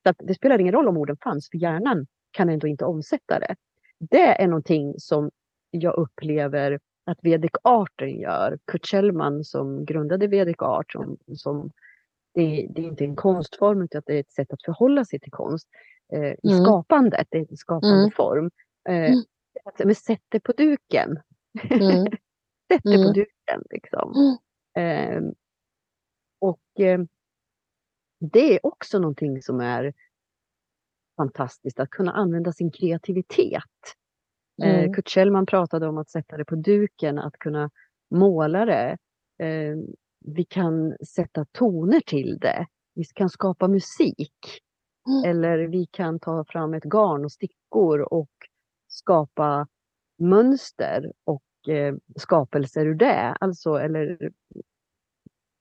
[0.06, 3.56] Så det spelar ingen roll om orden fanns, för hjärnan kan ändå inte omsätta det.
[3.98, 5.30] Det är någonting som
[5.70, 8.58] jag upplever att Vedic Arten gör.
[8.64, 11.70] Kurt Kjellman som grundade Vedic Art, som, som
[12.34, 15.32] det, det, är inte en konstform utan det är ett sätt att förhålla sig till
[15.32, 15.68] konst
[16.12, 16.64] eh, i mm.
[16.64, 18.10] skapandet, det är en skapande mm.
[18.10, 18.50] form.
[18.88, 19.22] Eh, mm.
[19.84, 21.20] men sätt det på duken.
[21.70, 22.06] Mm.
[22.72, 23.12] sätt det på mm.
[23.12, 24.38] duken liksom.
[24.78, 25.22] Eh,
[26.40, 26.60] och
[28.20, 29.92] det är också någonting som är
[31.16, 33.62] fantastiskt, att kunna använda sin kreativitet.
[34.62, 34.92] Eh, mm.
[34.92, 37.70] Kurt Kjellman pratade om att sätta det på duken, att kunna
[38.10, 38.98] måla det.
[39.38, 39.76] Eh,
[40.24, 42.66] vi kan sätta toner till det.
[42.94, 44.62] Vi kan skapa musik.
[45.08, 45.30] Mm.
[45.30, 48.30] Eller vi kan ta fram ett garn och stickor och
[48.88, 49.68] skapa
[50.18, 51.51] mönster och eh,
[52.16, 53.36] skapelser ur det.
[53.40, 54.30] Alltså, eller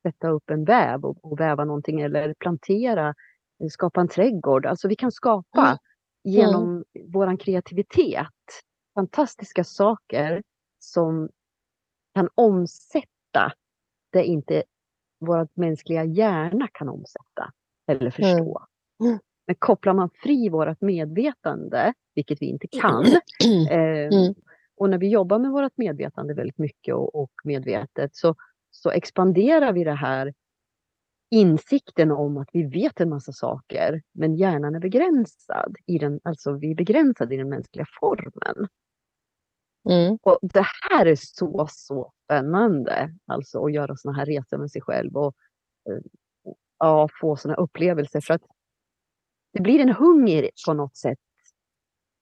[0.01, 3.15] sätta upp en väv och, och väva någonting eller plantera,
[3.63, 4.65] eh, skapa en trädgård.
[4.65, 5.77] Alltså vi kan skapa mm.
[6.23, 7.11] genom mm.
[7.11, 8.27] vår kreativitet
[8.93, 10.43] fantastiska saker
[10.79, 11.29] som
[12.15, 13.53] kan omsätta
[14.09, 14.63] det inte
[15.19, 17.51] vår mänskliga hjärna kan omsätta
[17.87, 18.11] eller mm.
[18.11, 18.65] förstå.
[19.03, 19.19] Mm.
[19.47, 23.05] Men kopplar man fri vårt medvetande, vilket vi inte kan,
[23.69, 24.09] eh.
[24.77, 28.35] Och när vi jobbar med vårt medvetande väldigt mycket och, och medvetet så
[28.71, 30.33] så expanderar vi det här
[31.29, 35.75] insikten om att vi vet en massa saker, men hjärnan är begränsad.
[35.85, 38.67] I den, alltså vi är begränsade i den mänskliga formen.
[39.89, 40.17] Mm.
[40.21, 44.81] Och det här är så, så spännande, alltså att göra såna här resor med sig
[44.81, 45.35] själv och
[45.89, 45.99] eh,
[46.79, 48.21] ja, få såna upplevelser.
[48.21, 48.41] För att
[49.53, 51.19] det blir en hunger på något sätt.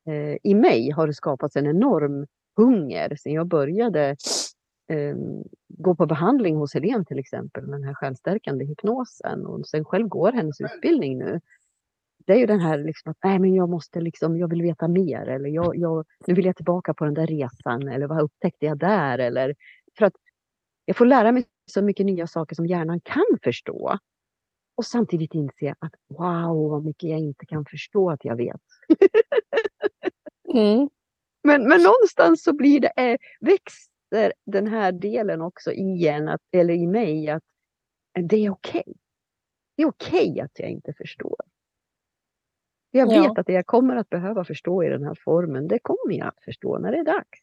[0.07, 2.25] Eh, I mig har det skapats en enorm
[2.59, 4.15] hunger sen jag började
[4.89, 5.15] eh,
[5.67, 10.07] gå på behandling hos Helene till exempel med den här självstärkande hypnosen och sen själv
[10.07, 11.41] går hennes utbildning nu.
[12.25, 14.87] Det är ju den här liksom att nej, men jag måste liksom, jag vill veta
[14.87, 18.65] mer eller jag, jag, nu vill jag tillbaka på den där resan eller vad upptäckte
[18.65, 19.55] jag där eller
[19.97, 20.13] för att
[20.85, 23.97] jag får lära mig så mycket nya saker som hjärnan kan förstå.
[24.75, 28.61] Och samtidigt inse att wow vad mycket jag inte kan förstå att jag vet.
[30.53, 30.89] mm.
[31.43, 36.41] Men, men någonstans så blir det, eh, växer den här delen också i en, att,
[36.51, 37.43] eller i mig, att
[38.29, 38.81] det är okej.
[38.81, 38.93] Okay.
[39.77, 41.35] Det är okej okay att jag inte förstår.
[42.91, 43.33] Jag vet ja.
[43.37, 46.43] att det jag kommer att behöva förstå i den här formen, det kommer jag att
[46.43, 47.39] förstå när det är dags.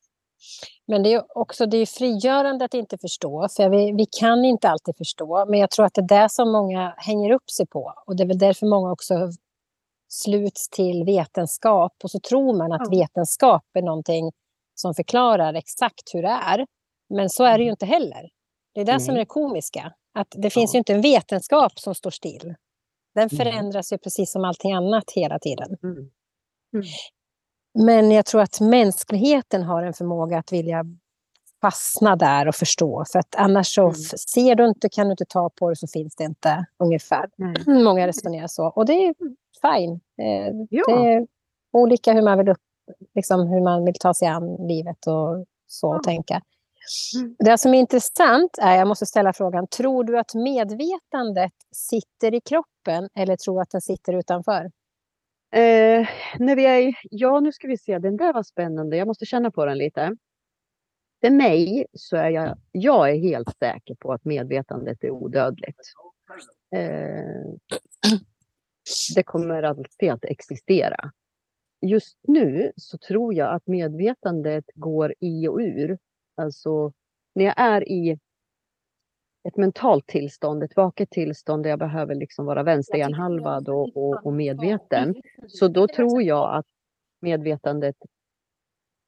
[0.86, 4.68] Men det är också det är frigörande att inte förstå, för vi, vi kan inte
[4.68, 5.46] alltid förstå.
[5.48, 7.94] Men jag tror att det är det som många hänger upp sig på.
[8.06, 9.14] Och det är väl därför många också
[10.08, 11.92] sluts till vetenskap.
[12.04, 14.32] Och så tror man att vetenskap är någonting
[14.74, 16.66] som förklarar exakt hur det är.
[17.14, 17.72] Men så är det ju mm.
[17.72, 18.28] inte heller.
[18.74, 19.92] Det är det som är det komiska.
[20.14, 22.54] Att det finns ju inte en vetenskap som står still.
[23.14, 25.76] Den förändras ju precis som allting annat hela tiden.
[25.82, 25.96] Mm.
[26.74, 26.86] Mm.
[27.78, 30.84] Men jag tror att mänskligheten har en förmåga att vilja
[31.60, 33.04] fastna där och förstå.
[33.12, 33.94] För att annars så Mm.
[34.34, 37.28] ser du inte, kan du inte ta på det så finns det inte ungefär.
[37.36, 37.82] Nej.
[37.84, 39.14] Många resonerar så och det är
[39.62, 40.00] fine.
[40.22, 40.84] Eh, Ja.
[40.86, 41.26] Det är
[41.72, 42.58] olika hur man vill, upp,
[43.14, 45.96] liksom, hur man vill ta sig an livet och så Ja.
[45.96, 46.40] och tänka.
[47.20, 47.36] Mm.
[47.38, 52.40] Det som är intressant är, jag måste ställa frågan, tror du att medvetandet sitter i
[52.40, 54.64] kroppen eller tror du att den sitter utanför?
[55.54, 56.06] Eh,
[56.38, 58.96] när vi är ja, nu ska vi se, den där var spännande.
[58.96, 60.16] Jag måste känna på den lite.
[61.20, 65.80] För mig så är jag, jag är helt säker på att medvetandet är odödligt.
[66.74, 67.54] Eh,
[69.14, 71.12] det kommer alltid att existera.
[71.80, 75.98] Just nu så tror jag att medvetandet går i och ur.
[76.34, 76.92] Alltså
[77.34, 78.18] när jag är i
[79.48, 84.32] ett mentalt tillstånd, ett vaket tillstånd där jag behöver liksom vara vänsterhjärnhalvad och, och, och
[84.32, 85.14] medveten.
[85.48, 86.66] Så då tror jag att
[87.20, 87.96] medvetandet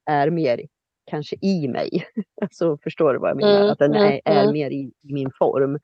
[0.05, 0.61] är mer
[1.09, 2.05] kanske i mig.
[2.41, 3.59] Alltså förstår du vad jag menar?
[3.59, 4.53] Mm, att den mm, är, är mm.
[4.53, 5.79] mer i, i min form.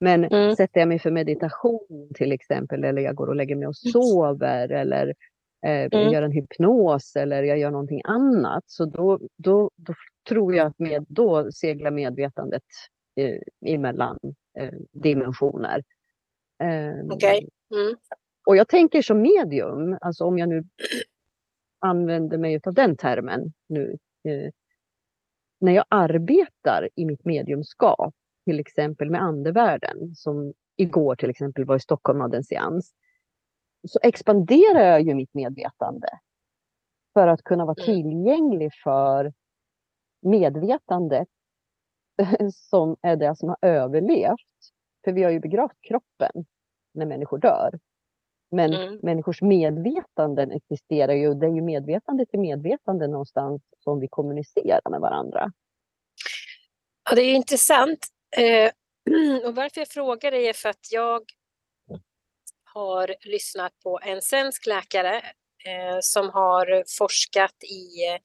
[0.00, 0.56] Men Mm.
[0.56, 4.68] sätter jag mig för meditation till exempel eller jag går och lägger mig och sover
[4.68, 5.14] eller
[5.66, 6.12] eh, jag Mm.
[6.12, 8.64] gör en hypnos eller jag gör någonting annat.
[8.66, 9.94] Så då, då, då
[10.28, 12.62] tror jag att med, då seglar medvetandet
[13.16, 14.18] eh, emellan
[14.58, 15.82] eh, dimensioner.
[16.62, 17.48] Eh, Okej.
[17.74, 17.96] Mm.
[18.46, 20.64] och jag tänker som medium, alltså om jag nu
[21.78, 23.96] använder mig av den termen nu.
[24.28, 24.50] Eh,
[25.60, 31.76] när jag arbetar i mitt mediumskap, till exempel med andevärlden, som igår till exempel var
[31.76, 32.94] i Stockholm och hade en seans,
[33.88, 36.08] så expanderar jag ju mitt medvetande
[37.12, 38.02] för att kunna vara Mm.
[38.02, 39.32] tillgänglig för
[40.22, 41.28] medvetandet
[42.52, 44.36] som är det som har överlevt.
[45.04, 46.44] För vi har ju begravt kroppen
[46.94, 47.78] när människor dör.
[48.50, 48.98] Men Mm.
[49.02, 51.28] människors medvetanden existerar ju.
[51.28, 55.52] och Det är ju medvetande till medvetande någonstans som vi kommunicerar med varandra.
[57.10, 58.06] Ja, det är intressant.
[58.36, 58.70] Eh,
[59.46, 61.22] och varför jag frågar dig är för att jag
[62.64, 65.16] har lyssnat på en svensk läkare
[65.66, 68.20] eh, som har forskat i eh,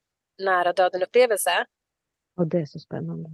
[0.45, 1.65] nära döden-upplevelse.
[2.37, 3.29] Och det är så spännande.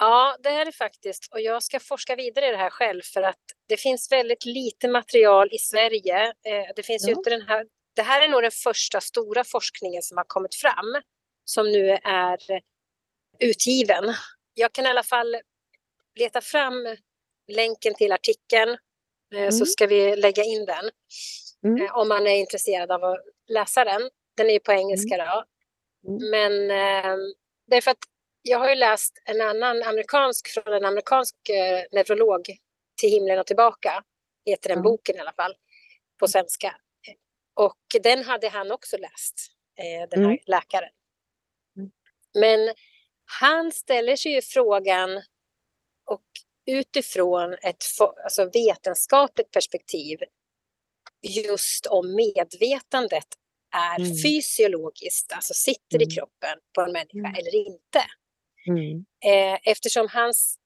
[0.00, 1.28] Ja, det är det faktiskt.
[1.32, 3.38] Och jag ska forska vidare i det här själv för att
[3.68, 6.24] det finns väldigt lite material i Sverige.
[6.26, 7.10] Eh, det finns Ja.
[7.16, 7.66] inte den här.
[7.96, 11.02] Det här är nog den första stora forskningen som har kommit fram
[11.44, 12.38] som nu är
[13.38, 14.04] utgiven.
[14.54, 15.36] Jag kan i alla fall
[16.18, 16.96] leta fram
[17.52, 18.70] länken till artikeln
[19.34, 19.66] eh, så Mm.
[19.66, 20.90] ska vi lägga in den
[21.64, 21.82] Mm.
[21.82, 24.10] eh, om man är intresserad av att läsa den.
[24.36, 25.44] Den är ju på engelska då.
[26.08, 26.30] Mm.
[26.30, 26.68] Men
[27.70, 27.98] det är för att
[28.42, 32.56] jag har ju läst en annan amerikansk från en amerikansk eh, neurolog
[33.00, 34.04] till himlen och tillbaka.
[34.46, 34.82] Heter den Ja.
[34.82, 35.54] boken i alla fall
[36.20, 36.76] på svenska.
[37.54, 39.34] Och den hade han också läst,
[39.78, 40.38] eh, den här Mm.
[40.46, 40.90] läkaren.
[41.76, 41.90] Mm.
[42.34, 42.74] Men
[43.40, 45.16] han ställer sig ju frågan
[46.06, 46.22] och
[46.66, 47.84] utifrån ett
[48.24, 50.18] alltså vetenskapligt perspektiv
[51.22, 53.26] just om medvetandet
[53.74, 54.16] är Mm.
[54.22, 56.10] fysiologiskt, alltså sitter i Mm.
[56.10, 57.34] kroppen på en människa Mm.
[57.34, 58.04] eller inte.
[58.68, 59.04] Mm.
[59.24, 60.56] Eh, eftersom hans,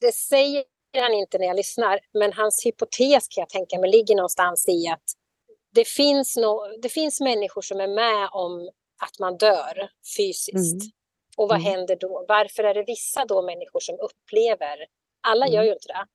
[0.00, 0.64] det säger
[0.98, 4.88] han inte när jag lyssnar, men hans hypotes kan jag tänka mig ligger någonstans i
[4.88, 5.02] att
[5.74, 8.70] det finns, no, det finns människor som är med om
[9.02, 10.82] att man dör fysiskt.
[10.82, 10.92] Mm.
[11.36, 11.72] Och vad Mm.
[11.72, 12.24] händer då?
[12.28, 14.76] Varför är det vissa då människor som upplever,
[15.20, 15.66] alla gör Mm.
[15.66, 16.06] ju inte det,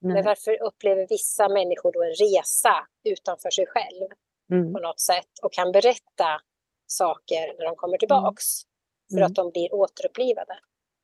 [0.00, 0.22] men Nej.
[0.22, 4.08] varför upplever vissa människor då en resa utanför sig själv
[4.52, 4.72] Mm.
[4.72, 6.40] på något sätt och kan berätta
[6.86, 8.44] saker när de kommer tillbaks
[9.10, 9.26] för Mm.
[9.26, 10.58] att de blir återupplivade?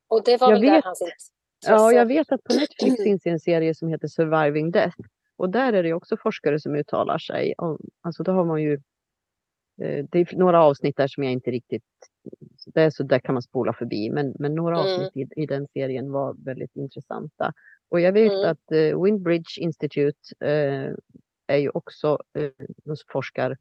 [0.09, 1.33] Och det var Jag väl där vet- hans intresse.
[1.67, 4.97] Ja, jag vet att på Netflix finns en serie som heter Surviving Death.
[5.37, 7.55] Och där är det också forskare som uttalar sig.
[7.59, 8.73] Om, alltså då har man ju
[9.83, 11.85] eh, det är några avsnitt där som jag inte riktigt...
[12.67, 14.11] Det är så där kan man spola förbi.
[14.11, 14.93] Men, men några Mm.
[15.03, 17.53] avsnitt i, i den serien var väldigt intressanta.
[17.89, 18.51] Och jag vet Mm.
[18.51, 20.95] att eh, Windbridge Institute eh,
[21.47, 22.51] är ju också eh,
[22.85, 23.57] de forskar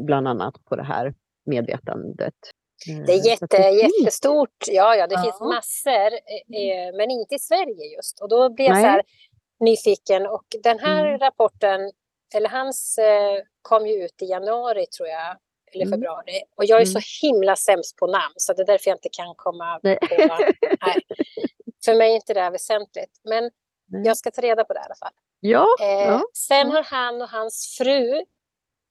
[0.00, 1.14] bland annat på det här
[1.46, 2.34] medvetandet.
[2.88, 4.64] Eh, Det är jätte, jättestort.
[4.68, 5.22] Ja, ja, det Ja.
[5.22, 8.20] finns massor, eh, eh, men inte i Sverige just.
[8.22, 8.82] Och då blir jag Nej.
[8.82, 9.02] så här
[9.60, 10.26] nyfiken.
[10.26, 11.18] Och den här Mm.
[11.18, 11.80] rapporten,
[12.34, 15.36] eller hans, eh, kom ju ut i januari tror jag,
[15.72, 15.96] eller Mm.
[15.96, 16.42] februari.
[16.56, 17.00] Och jag är Mm.
[17.02, 19.98] så himla sämst på namn, så det är därför jag inte kan komma Nej.
[20.00, 20.06] på.
[20.86, 21.00] Nej.
[21.84, 23.20] För mig är inte det här väsentligt.
[23.24, 23.50] Men
[24.04, 25.12] jag ska ta reda på det i alla fall.
[25.40, 26.22] Ja, Eh, ja.
[26.34, 28.14] Sen har han och hans fru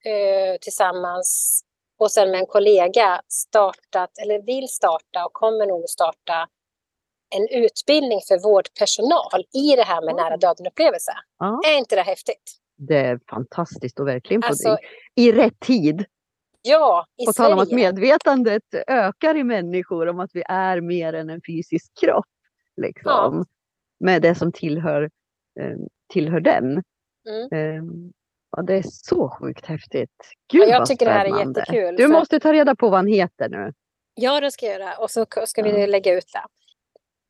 [0.05, 1.61] eh, tillsammans
[2.01, 6.47] och sen med en kollega startat, eller vill starta och kommer nog starta
[7.35, 10.21] en utbildning för vårdpersonal i det här med Oj.
[10.21, 11.11] nära döden-upplevelse.
[11.39, 11.61] ja.
[11.67, 12.57] Är inte det häftigt?
[12.77, 14.77] Det är fantastiskt och verkligen på Alltså,
[15.15, 16.05] i rätt tid.
[16.61, 21.13] Ja, i På tal om att medvetandet ökar i människor om att vi är mer
[21.13, 22.25] än en fysisk kropp.
[22.81, 23.45] Liksom,
[23.99, 25.03] Med det som tillhör,
[25.59, 25.77] eh,
[26.13, 26.83] tillhör den.
[27.29, 28.11] Mm.
[28.57, 30.09] Ja, det är så sjukt häftigt.
[30.51, 32.99] Gud Ja, jag tycker det här är jättekul, Du för- måste ta reda på vad
[32.99, 33.73] han heter nu.
[34.13, 34.97] Ja, det ska jag göra.
[34.97, 36.41] Och så ska vi lägga ut det.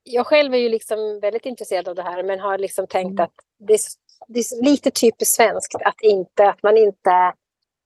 [0.04, 3.24] Jag själv är ju liksom väldigt intresserad av det här men har liksom tänkt Mm.
[3.24, 3.80] att det är,
[4.28, 7.34] det är lite typiskt svenskt att, inte, att man inte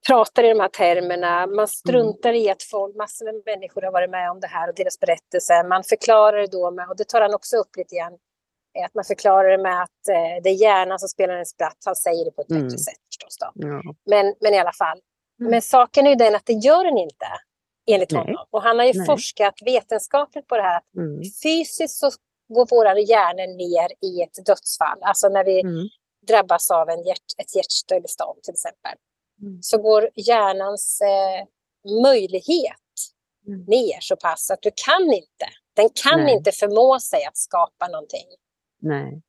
[0.08, 1.44] pratar i de här termerna.
[1.44, 1.56] Mm.
[1.56, 4.76] Man struntar i att folk, massor med människor har varit med om det här och
[4.76, 5.64] deras berättelser.
[5.70, 8.18] Man förklarar det då med, och det tar han också upp lite grann,
[8.86, 11.78] att man förklarar det med att eh, det är hjärnan som spelar en spratt.
[11.86, 12.64] Han säger det på ett Mm.
[12.64, 13.38] bättre sätt förstås.
[13.40, 13.52] Då.
[13.56, 13.82] Ja.
[14.06, 15.00] Men, men i alla fall.
[15.40, 15.52] Mm.
[15.52, 17.26] Men saken är ju den att det gör den inte.
[17.92, 18.22] Enligt Nej.
[18.22, 18.46] honom.
[18.50, 19.06] Och han har ju Nej.
[19.06, 20.78] forskat vetenskapligt på det här.
[20.78, 21.22] att Mm.
[21.44, 22.12] Fysiskt så
[22.54, 24.98] går våra hjärnor ner i ett dödsfall.
[25.02, 25.88] Alltså när vi Mm.
[26.28, 28.92] drabbas av en hjärt, ett hjärtstillestånd till exempel.
[29.42, 29.62] Mm.
[29.62, 31.48] Så går hjärnans eh,
[32.04, 32.76] möjlighet
[33.48, 33.64] Mm.
[33.68, 35.48] ner så pass att du kan inte.
[35.76, 36.36] Den kan Nej.
[36.36, 38.26] inte förmå sig att skapa någonting.
[38.80, 39.22] Nej.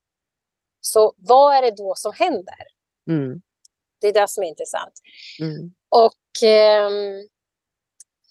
[0.80, 2.66] Så vad är det då som händer?
[3.10, 3.42] Mm.
[4.00, 4.92] Det är det som är intressant.
[5.40, 5.74] Mm.
[5.88, 7.18] Och ehm,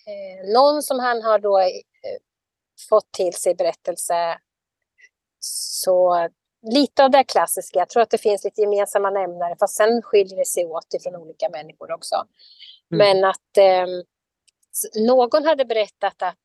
[0.08, 1.68] eh, någon som han har då eh,
[2.90, 4.40] fått till sig berättelse
[5.40, 6.30] så
[6.72, 10.38] lite av det klassiska, jag tror att det finns lite gemensamma nämnare fast sen skiljer
[10.38, 12.16] det sig åt ifrån olika människor också.
[12.16, 12.98] Mm.
[13.22, 16.40] Men att s- någon hade berättat att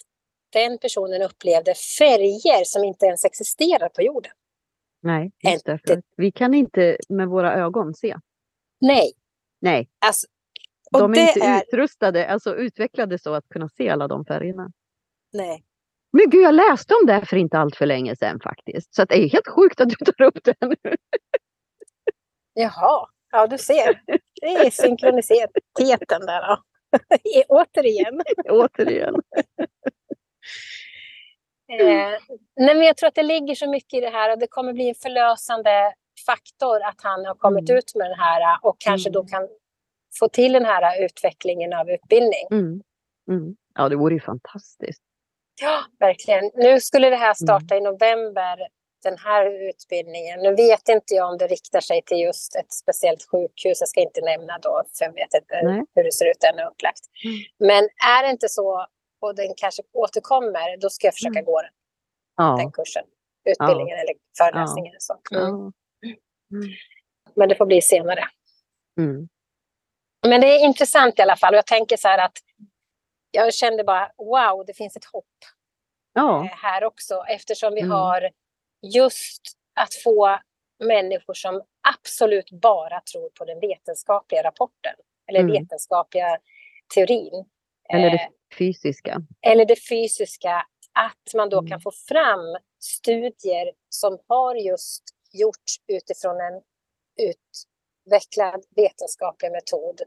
[0.53, 4.33] den personen upplevde färger som inte ens existerar på jorden.
[5.03, 6.03] Nej, just därför.
[6.17, 8.17] Vi kan inte med våra ögon se.
[8.81, 9.13] Nej,
[9.61, 10.27] Nej, alltså,
[10.93, 11.63] och de är inte är...
[11.63, 14.73] utrustade, alltså utvecklade så att kunna se alla de färgerna.
[15.33, 15.65] Nej.
[16.13, 18.95] Men gud, jag läste om det för inte allt för länge sedan faktiskt.
[18.95, 20.97] Så det är helt sjukt att du tar upp det nu.
[22.55, 24.03] Jaha, ja du ser.
[24.41, 26.63] Det är synkroniciteten där då.
[27.49, 28.23] Återigen.
[28.49, 29.15] Återigen.
[31.73, 32.11] Eh,
[32.57, 34.73] nej, men jag tror att det ligger så mycket i det här och det kommer
[34.73, 35.93] bli en förlösande
[36.27, 37.79] faktor att han har kommit Mm.
[37.79, 39.13] ut med den här och kanske Mm.
[39.23, 39.49] då kan
[40.19, 42.47] få till den här utvecklingen av utbildning.
[42.51, 42.83] Mm.
[43.29, 43.57] Mm.
[43.75, 45.03] Ja, det vore ju fantastiskt.
[45.63, 46.51] Ja, verkligen.
[46.55, 48.59] Nu skulle det här starta i november,
[49.03, 50.41] den här utbildningen.
[50.41, 53.81] Nu vet inte jag om det riktar sig till just ett speciellt sjukhus.
[53.81, 55.83] Jag ska inte nämna då, för jag vet inte Nej.
[55.95, 57.01] hur det ser ut ännu upplagt.
[57.25, 57.39] Mm.
[57.59, 57.85] Men
[58.19, 58.87] är det inte så
[59.21, 61.45] och den kanske återkommer, då ska jag försöka Mm.
[61.45, 61.71] gå den,
[62.37, 62.57] Ja.
[62.59, 63.05] den kursen.
[63.45, 64.95] Utbildningen eller föreläsningen.
[64.99, 65.21] Så.
[65.33, 65.73] Mm.
[66.01, 66.11] ja.
[67.37, 68.25] Men det får bli senare.
[68.99, 69.29] Mm.
[70.27, 71.55] Men det är intressant i alla fall.
[71.55, 72.39] Och jag tänker så här att
[73.31, 75.25] jag kände bara wow, det finns ett hopp.
[76.13, 76.45] Ja.
[76.45, 77.91] eh, här också eftersom vi Mm.
[77.93, 78.31] har
[78.83, 79.43] just
[79.81, 80.39] att få
[80.85, 84.95] människor som absolut bara tror på den vetenskapliga rapporten
[85.29, 85.53] eller Mm.
[85.53, 86.39] vetenskapliga
[86.95, 87.45] teorin.
[87.93, 88.29] Eller eh, det
[88.59, 89.23] fysiska.
[89.47, 91.71] eller det fysiska, att man då Mm.
[91.71, 96.63] kan få fram studier som har just gjorts utifrån en
[97.27, 100.01] utvecklad vetenskaplig metod.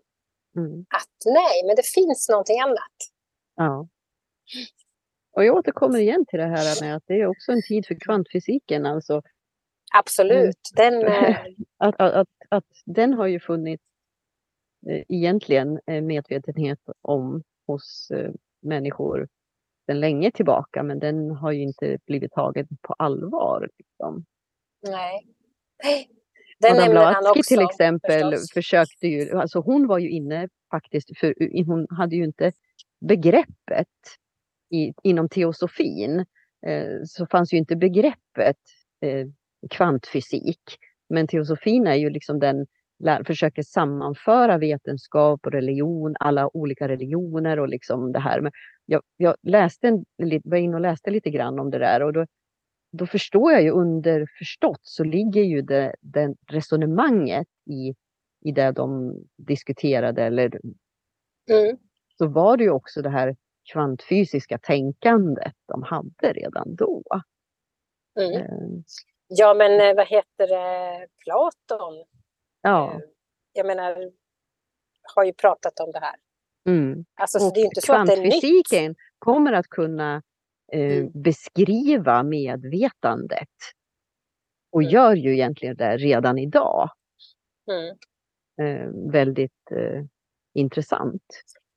[0.56, 0.80] Mm.
[0.90, 2.98] Att nej, men det finns någonting annat.
[3.56, 3.88] Ja.
[5.36, 7.96] Och jag återkommer igen till det här med att det är också en tid för
[8.00, 8.86] kvantfysiken.
[8.86, 9.22] Alltså
[9.96, 10.60] Absolut.
[10.76, 11.38] Den, eh,
[11.78, 13.84] att, att, att, att den har ju funnits
[14.90, 19.28] eh, egentligen eh, medvetenhet om hos eh, människor
[19.86, 23.70] sedan länge tillbaka, men den har ju inte blivit tagen på allvar.
[23.78, 24.26] Liksom.
[25.84, 26.10] nej.
[26.60, 27.56] Den Madame Blavatsky också.
[27.56, 28.52] till exempel förstås.
[28.54, 31.36] försökte ju, alltså hon var ju inne faktiskt, för
[31.66, 32.52] hon hade ju inte
[33.02, 33.88] begreppet
[34.70, 36.26] i, inom teosofin,
[36.68, 38.58] eh, så fanns ju inte begreppet
[39.02, 39.28] eh,
[39.70, 40.78] kvantfysik.
[41.10, 42.68] Men teosofin är ju liksom den,
[43.06, 48.42] lär, försöker sammanföra vetenskap och religion, alla olika religioner och liksom det här.
[48.42, 48.52] Men
[48.86, 52.14] jag, jag läste en, lite- var inne och läste lite grann om det där och
[52.14, 52.26] då,
[52.92, 57.96] då förstår jag ju underförstått så ligger ju det, det resonemanget i,
[58.46, 60.60] i det de diskuterade eller
[61.50, 61.78] Mm.
[62.18, 63.36] så var det ju också det här
[63.72, 67.04] kvantfysiska tänkandet de hade redan då.
[68.20, 68.42] Mm.
[68.42, 68.48] Eh,
[69.28, 71.08] Ja, men eh, vad heter det?
[71.24, 72.06] Platon,
[72.64, 72.94] Ja.
[72.94, 73.00] eh,
[73.54, 74.12] jag menar,
[75.16, 76.16] har ju pratat om det här.
[76.70, 77.06] Mm.
[77.16, 78.22] Alltså, så Och det är inte så att det är
[78.88, 78.98] nytt.
[79.20, 80.22] kommer att kunna
[80.74, 81.12] eh, Mm.
[81.22, 83.50] beskriva medvetandet.
[84.72, 84.92] Och Mm.
[84.94, 86.90] gör ju egentligen det redan idag.
[87.72, 87.98] Mm.
[88.62, 90.04] Eh, väldigt eh,
[90.54, 91.24] intressant.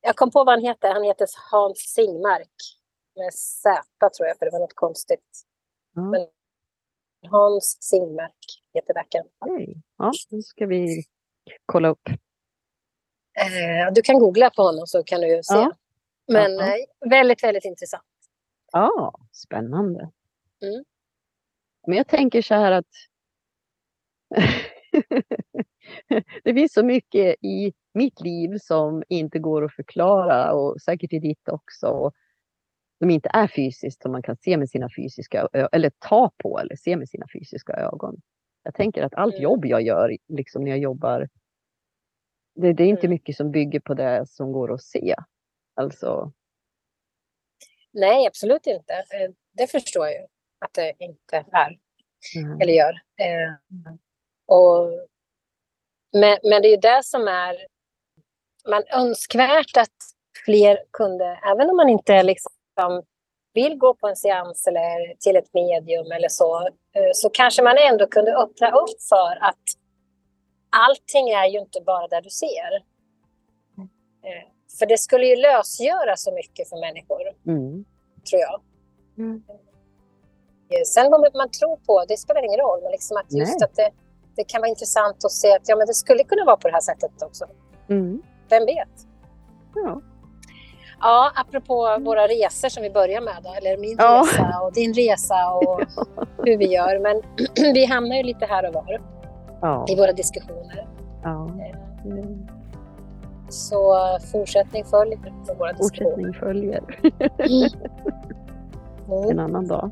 [0.01, 0.93] Jag kom på vad han heter.
[0.93, 2.53] Han heter Hans Singmark.
[3.17, 3.83] Med Z
[4.17, 5.43] tror jag, för det var något konstigt.
[5.95, 6.29] Men-
[7.31, 8.37] Hans Singmark
[8.75, 9.27] heter läkaren.
[9.39, 9.83] okej.
[9.99, 11.05] ja, nu ska vi
[11.67, 12.09] kolla upp.
[13.39, 15.55] Eh, du kan googla på honom så kan du se.
[15.55, 15.73] Ja.
[16.29, 16.67] Men Ja.
[16.67, 16.75] eh,
[17.11, 18.03] väldigt, väldigt intressant.
[18.73, 20.01] Ja, spännande.
[20.63, 20.85] Mm.
[21.87, 22.87] Men jag tänker så här att
[26.45, 31.19] det finns så mycket i mitt liv som inte går att förklara och säkert i
[31.19, 32.13] ditt också.
[32.99, 36.77] Som inte är fysiskt som man kan se med sina fysiska eller ta på eller
[36.77, 38.21] se med sina fysiska ögon.
[38.63, 39.43] Jag tänker att allt Mm.
[39.43, 41.29] jobb jag gör, liksom när jag jobbar,
[42.55, 43.11] det, det är inte Mm.
[43.11, 45.15] mycket som bygger på det som går att se.
[45.75, 46.33] Alltså,
[47.93, 48.95] Nej, absolut inte.
[48.95, 50.27] Eh, det förstår jag ju
[50.59, 51.79] att det inte är.
[52.37, 52.61] mm.
[52.61, 52.93] eller gör.
[53.21, 53.55] Eh,
[54.47, 55.07] och,
[56.13, 57.67] men, men det är ju det som är
[58.71, 59.97] man önskvärt att
[60.45, 62.53] fler kunde, även om man inte liksom
[63.55, 67.77] vill gå på en seans eller till ett medium eller så, eh, så kanske man
[67.91, 69.65] ändå kunde öppna upp för att
[70.71, 72.75] allting är ju inte bara där du ser.
[74.27, 74.49] Eh,
[74.79, 77.85] för det skulle ju lösgöra så mycket för människor, Mm.
[78.31, 78.61] tror jag.
[79.19, 79.43] Mm.
[80.71, 82.83] Eh, Sen vad man tror på, det spelar ingen roll.
[82.83, 83.65] Men liksom att just Nej.
[83.69, 83.91] att det,
[84.37, 86.75] det kan vara intressant att se att ja, men det skulle kunna vara på det
[86.75, 87.45] här sättet också.
[87.89, 88.23] Mm.
[88.49, 88.89] Vem vet?
[89.75, 90.01] Ja.
[91.01, 94.23] Ja, apropå våra resor som vi börjar med, då, eller min Ja.
[94.27, 95.81] resa och din resa och
[96.47, 96.99] hur vi gör.
[96.99, 97.23] Men
[97.75, 99.01] vi hamnar ju lite här och var
[99.61, 99.87] Ja.
[99.89, 100.87] i våra diskussioner.
[101.23, 101.51] ja.
[102.05, 102.47] Mm.
[103.49, 103.95] Så
[104.33, 106.11] fortsättning följer på våra diskussioner.
[106.11, 106.83] Fortsättning följer
[109.09, 109.31] Mm.
[109.31, 109.91] en annan dag.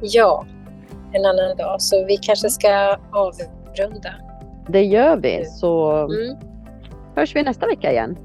[0.00, 0.44] Ja,
[1.12, 1.82] en annan dag.
[1.82, 4.14] Så vi kanske ska avrunda.
[4.68, 6.36] Det gör vi, så Mm.
[7.16, 8.18] hörs vi nästa vecka igen.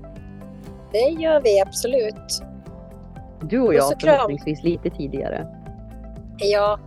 [0.91, 2.43] Det gör vi absolut.
[3.41, 4.15] Du och jag och kram.
[4.15, 5.47] förhoppningsvis lite tidigare.
[6.37, 6.79] Ja,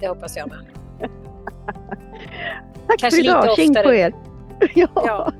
[0.00, 0.58] det hoppas jag med.
[2.88, 4.12] Tack Kanske för idag, tjing på er!
[4.74, 4.88] ja.
[4.94, 5.32] Ja.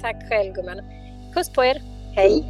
[0.00, 0.80] Tack själv gumman.
[1.34, 1.82] Puss på er.
[2.14, 2.44] Hej!